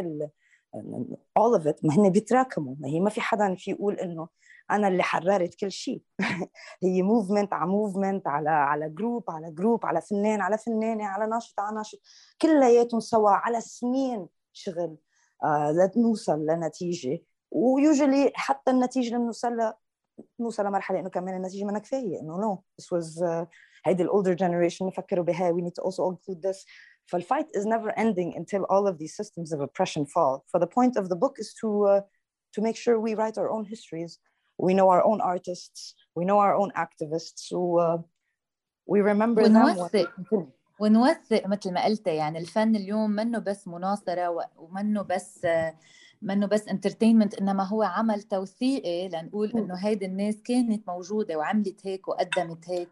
all 1.39 1.59
of 1.59 1.65
it 1.65 1.85
ما 1.85 1.95
هن 1.95 2.09
بيتراكموا. 2.09 2.75
ما 2.79 2.87
هي 2.87 2.99
ما 2.99 3.09
في 3.09 3.21
حدا 3.21 3.55
في 3.55 3.71
يقول 3.71 3.93
إنه 3.93 4.27
أنا 4.71 4.87
اللي 4.87 5.03
حررت 5.03 5.55
كل 5.55 5.71
شيء 5.71 6.01
هي 6.83 7.01
movement 7.01 7.53
على 7.53 7.69
movement 7.69 8.27
على 8.27 8.49
على 8.49 8.89
group 8.89 9.23
على 9.29 9.51
group 9.51 9.85
على 9.85 10.01
فنان 10.01 10.41
على 10.41 10.57
فنانة 10.57 11.05
على 11.05 11.27
ناشط 11.27 11.59
على 11.59 11.75
ناشط 11.75 11.99
كلياتهم 12.41 12.99
سوا 12.99 13.29
على 13.29 13.61
سنين 13.61 14.27
شغل 14.53 14.97
آه 15.43 15.71
لنوصل 15.71 16.45
لنتيجة. 16.45 17.19
usually 17.51 18.31
حتى 18.35 18.71
النتيجه 18.71 19.07
اللي 19.07 19.19
بنوصل 19.19 19.73
نوصل 20.39 20.65
لمرحله 20.65 20.99
انه 20.99 21.09
كمان 21.09 21.35
النتيجه 21.35 21.65
ما 21.65 21.79
كفايه 21.79 22.19
انه 22.21 22.37
no 22.39 22.63
this 22.81 22.85
was 22.85 23.21
uh, 23.21 23.47
هيدي 23.85 24.03
ال 24.03 24.08
older 24.08 24.33
generation 24.33 24.89
فكروا 24.89 25.25
بها 25.25 25.51
we 25.53 25.61
need 25.61 25.73
to 25.81 25.83
also 25.83 26.11
include 26.11 26.41
this 26.41 26.65
فالfight 27.11 27.47
is 27.53 27.65
never 27.65 27.89
ending 27.97 28.33
until 28.35 28.63
all 28.69 28.85
of 28.87 28.97
these 28.97 29.15
systems 29.15 29.49
of 29.53 29.59
oppression 29.61 30.05
fall. 30.05 30.43
For 30.51 30.59
the 30.59 30.67
point 30.67 30.95
of 30.97 31.05
the 31.09 31.15
book 31.15 31.35
is 31.43 31.53
to 31.61 31.67
uh, 31.93 32.01
to 32.53 32.59
make 32.67 32.77
sure 32.83 32.99
we 32.99 33.13
write 33.19 33.37
our 33.41 33.49
own 33.55 33.65
histories. 33.73 34.11
We 34.65 34.73
know 34.77 34.89
our 34.89 35.03
own 35.09 35.19
artists. 35.21 35.79
We 36.17 36.23
know 36.25 36.39
our 36.45 36.55
own 36.61 36.71
activists. 36.85 37.39
So 37.49 37.57
uh, 37.85 37.97
we 38.91 38.99
remember 39.01 39.41
ونوثق 39.43 40.09
them. 40.31 40.51
ونوثق 40.79 41.47
مثل 41.47 41.73
ما 41.73 41.85
قلت 41.85 42.07
يعني 42.07 42.39
الفن 42.39 42.75
اليوم 42.75 43.09
منه 43.11 43.39
بس 43.39 43.67
مناصرة 43.67 44.49
ومنه 44.57 45.01
بس 45.01 45.47
منه 46.21 46.45
بس 46.45 46.67
انترتينمنت 46.67 47.33
إنما 47.33 47.63
هو 47.63 47.83
عمل 47.83 48.21
توثيقي 48.21 49.09
لنقول 49.09 49.51
إنه 49.51 49.75
هيدي 49.75 50.05
الناس 50.05 50.41
كانت 50.41 50.87
موجودة 50.87 51.37
وعملت 51.37 51.87
هيك 51.87 52.07
وقدمت 52.07 52.69
هيك. 52.69 52.89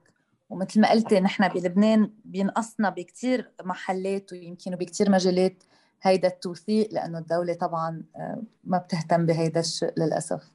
ومثل 0.50 0.82
ما 0.82 0.92
قلتي 0.92 1.20
نحن 1.20 1.48
بلبنان 1.48 2.12
بينقصنا 2.26 2.90
بكثير 2.90 3.52
محلات 3.64 4.34
ويمكن 4.34 4.76
بكثير 4.76 5.12
مجالات 5.12 5.64
هيدا 6.02 6.28
التوثيق 6.28 6.94
لأنه 6.94 7.18
الدولة 7.18 7.54
طبعا 7.54 8.04
آه، 8.16 8.44
ما 8.64 8.78
بتهتم 8.78 9.26
بهيدا 9.26 9.60
الشيء 9.60 9.94
للأسف. 9.98 10.52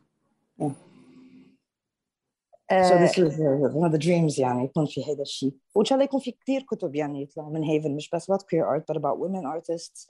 So 2.71 2.97
this 2.97 3.17
is 3.17 3.37
one 3.37 3.85
of 3.85 3.91
the 3.91 3.99
dreams 3.99 4.39
يعني 4.39 4.63
يكون 4.63 4.85
في 4.85 5.03
هذا 5.03 5.21
الشيء 5.21 5.53
وإن 5.75 5.85
شاء 5.85 5.95
الله 5.95 6.05
يكون 6.05 6.19
في 6.19 6.31
كثير 6.31 6.61
كتب 6.61 6.95
يعني 6.95 7.21
يطلعوا 7.21 7.53
من 7.53 7.63
هيفن 7.63 7.95
مش 7.95 8.09
بس 8.09 8.31
about 8.31 8.37
queer 8.37 8.65
art 8.65 8.83
but 8.91 8.97
about 8.97 9.19
women 9.19 9.45
artists 9.45 10.07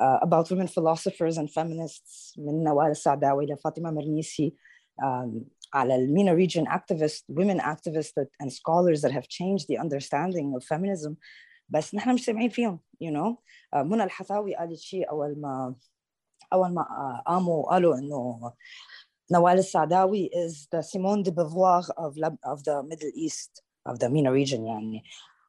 uh, 0.00 0.18
about 0.22 0.50
women 0.50 0.66
philosophers 0.66 1.36
and 1.38 1.50
feminists 1.50 2.38
من 2.38 2.64
نوال 2.64 2.90
السعداوي 2.90 3.46
لفاطمة 3.46 3.90
مرنيسي 3.90 4.54
um, 5.02 5.28
على 5.74 6.06
MENA 6.06 6.34
region 6.34 6.66
activists 6.66 7.24
women 7.30 7.60
activists 7.60 8.12
that, 8.16 8.28
and 8.40 8.52
scholars 8.52 9.02
that 9.02 9.12
have 9.12 9.28
changed 9.28 9.68
the 9.68 9.78
understanding 9.78 10.54
of 10.56 10.64
feminism 10.64 11.14
بس 11.68 11.94
نحن 11.94 12.14
مش 12.14 12.24
سامعين 12.24 12.50
فيهم 12.50 12.80
you 13.04 13.10
know 13.10 13.36
uh, 13.76 13.82
منى 13.82 14.04
الحثاوي 14.04 14.56
قالت 14.56 14.78
شيء 14.78 15.10
اول 15.10 15.40
ما 15.40 15.74
اول 16.52 16.74
ما 16.74 16.84
قاموا 17.26 17.70
قالوا 17.70 17.98
انه 17.98 18.52
نوال 19.33 19.57
السعداوي 19.57 20.29
is 20.33 20.67
the 20.71 20.81
Simone 20.83 21.23
de 21.23 21.31
Beauvoir 21.31 21.83
of, 21.97 22.17
of 22.43 22.63
the 22.63 22.83
Middle 22.83 23.11
East 23.15 23.63
of 23.85 23.99
the 23.99 24.09
MENA 24.09 24.31
region 24.31 24.65
يعني. 24.65 25.03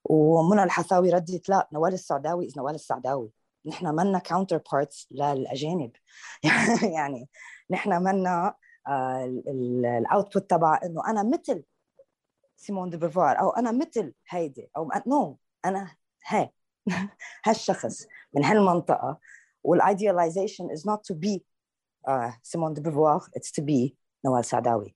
ومنى 0.04 0.62
الحثاوي 0.62 1.10
ردت 1.10 1.48
لا 1.48 1.68
نوال 1.72 1.92
السعداوي 1.94 2.48
is 2.48 2.56
نوال 2.56 2.74
السعداوي. 2.74 3.30
نحن 3.66 3.86
منا 3.86 4.22
counterparts 4.28 5.06
للأجانب. 5.10 5.90
يعني 6.96 7.28
نحن 7.70 8.02
منا 8.02 8.54
ال 9.98 10.06
output 10.06 10.50
تبع 10.50 10.80
إنه 10.84 11.10
أنا 11.10 11.22
مثل 11.22 11.64
سيمون 12.56 12.90
دي 12.90 12.96
بيفوار 12.96 13.40
أو 13.40 13.50
أنا 13.50 13.72
مثل 13.72 14.12
هيدي 14.28 14.70
أو 14.76 14.90
no 15.06 15.38
أنا 15.64 15.96
هي 16.26 16.50
هالشخص 17.46 18.06
من 18.34 18.44
هالمنطقة. 18.44 19.18
وال 19.64 19.79
idealization 19.79 20.70
is 20.70 20.88
not 20.88 21.06
to 21.06 21.14
be 21.14 21.44
سيمون 22.42 22.72
دي 22.74 22.80
بيفوار 22.80 23.22
it's 23.36 23.52
to 23.52 23.62
be 23.62 23.96
نوال 24.24 24.44
سعداوي. 24.44 24.94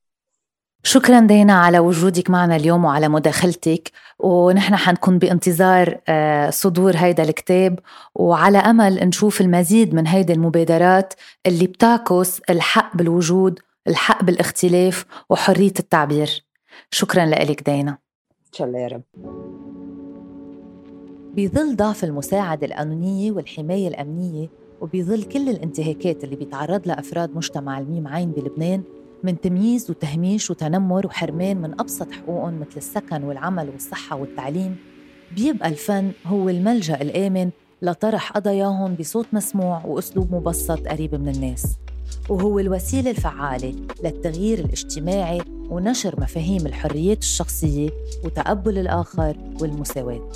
شكرا 0.83 1.21
دينا 1.21 1.53
على 1.53 1.79
وجودك 1.79 2.31
معنا 2.31 2.57
اليوم 2.57 2.85
وعلى 2.85 3.09
مداخلتك 3.09 3.93
ونحن 4.19 4.77
حنكون 4.77 5.19
بانتظار 5.19 6.01
آه، 6.09 6.51
صدور 6.51 6.97
هيدا 6.97 7.23
الكتاب 7.23 7.79
وعلى 8.15 8.59
أمل 8.59 8.95
نشوف 8.95 9.41
المزيد 9.41 9.95
من 9.95 10.07
هيدي 10.07 10.33
المبادرات 10.33 11.15
اللي 11.47 11.67
بتعكس 11.67 12.41
الحق 12.51 12.97
بالوجود 12.97 13.61
الحق 13.89 14.25
بالاختلاف 14.25 15.05
وحرية 15.31 15.75
التعبير. 15.79 16.45
شكرا 16.91 17.27
لك 17.27 17.71
دينا. 17.71 17.91
إن 17.91 18.53
شاء 18.53 18.67
الله 18.69 18.79
يا 18.79 18.89
رب. 18.89 19.03
بظل 21.37 21.77
ضعف 21.77 22.05
المساعدة 22.05 22.67
القانونية 22.67 23.33
والحماية 23.33 23.89
الأمنية 23.89 24.49
وبظل 24.81 25.23
كل 25.23 25.49
الانتهاكات 25.49 26.25
اللي 26.25 26.37
بيتعرض 26.37 26.87
لها 26.87 27.01
أفراد 27.01 27.37
مجتمع 27.37 27.79
الميم 27.79 28.09
عين 28.09 28.31
بلبنان 28.31 28.83
من 29.25 29.41
تمييز 29.41 29.91
وتهميش 29.91 30.51
وتنمر 30.51 31.07
وحرمان 31.07 31.57
من 31.57 31.81
أبسط 31.81 32.13
حقوقهم 32.13 32.61
مثل 32.61 32.77
السكن 32.77 33.25
والعمل 33.25 33.69
والصحة 33.71 34.17
والتعليم 34.17 34.77
بيبقى 35.37 35.69
الفن 35.69 36.11
هو 36.27 36.49
الملجأ 36.49 37.03
الآمن 37.03 37.51
لطرح 37.83 38.33
قضاياهم 38.33 38.95
بصوت 38.95 39.27
مسموع 39.33 39.85
وأسلوب 39.87 40.35
مبسط 40.35 40.89
قريب 40.89 41.15
من 41.15 41.29
الناس. 41.29 41.77
وهو 42.29 42.59
الوسيلة 42.59 43.11
الفعالة 43.11 43.75
للتغيير 44.05 44.59
الاجتماعي 44.59 45.41
ونشر 45.71 46.21
مفاهيم 46.21 46.67
الحريات 46.67 47.19
الشخصية 47.19 47.91
وتقبل 48.25 48.79
الآخر 48.79 49.37
والمساواة. 49.61 50.29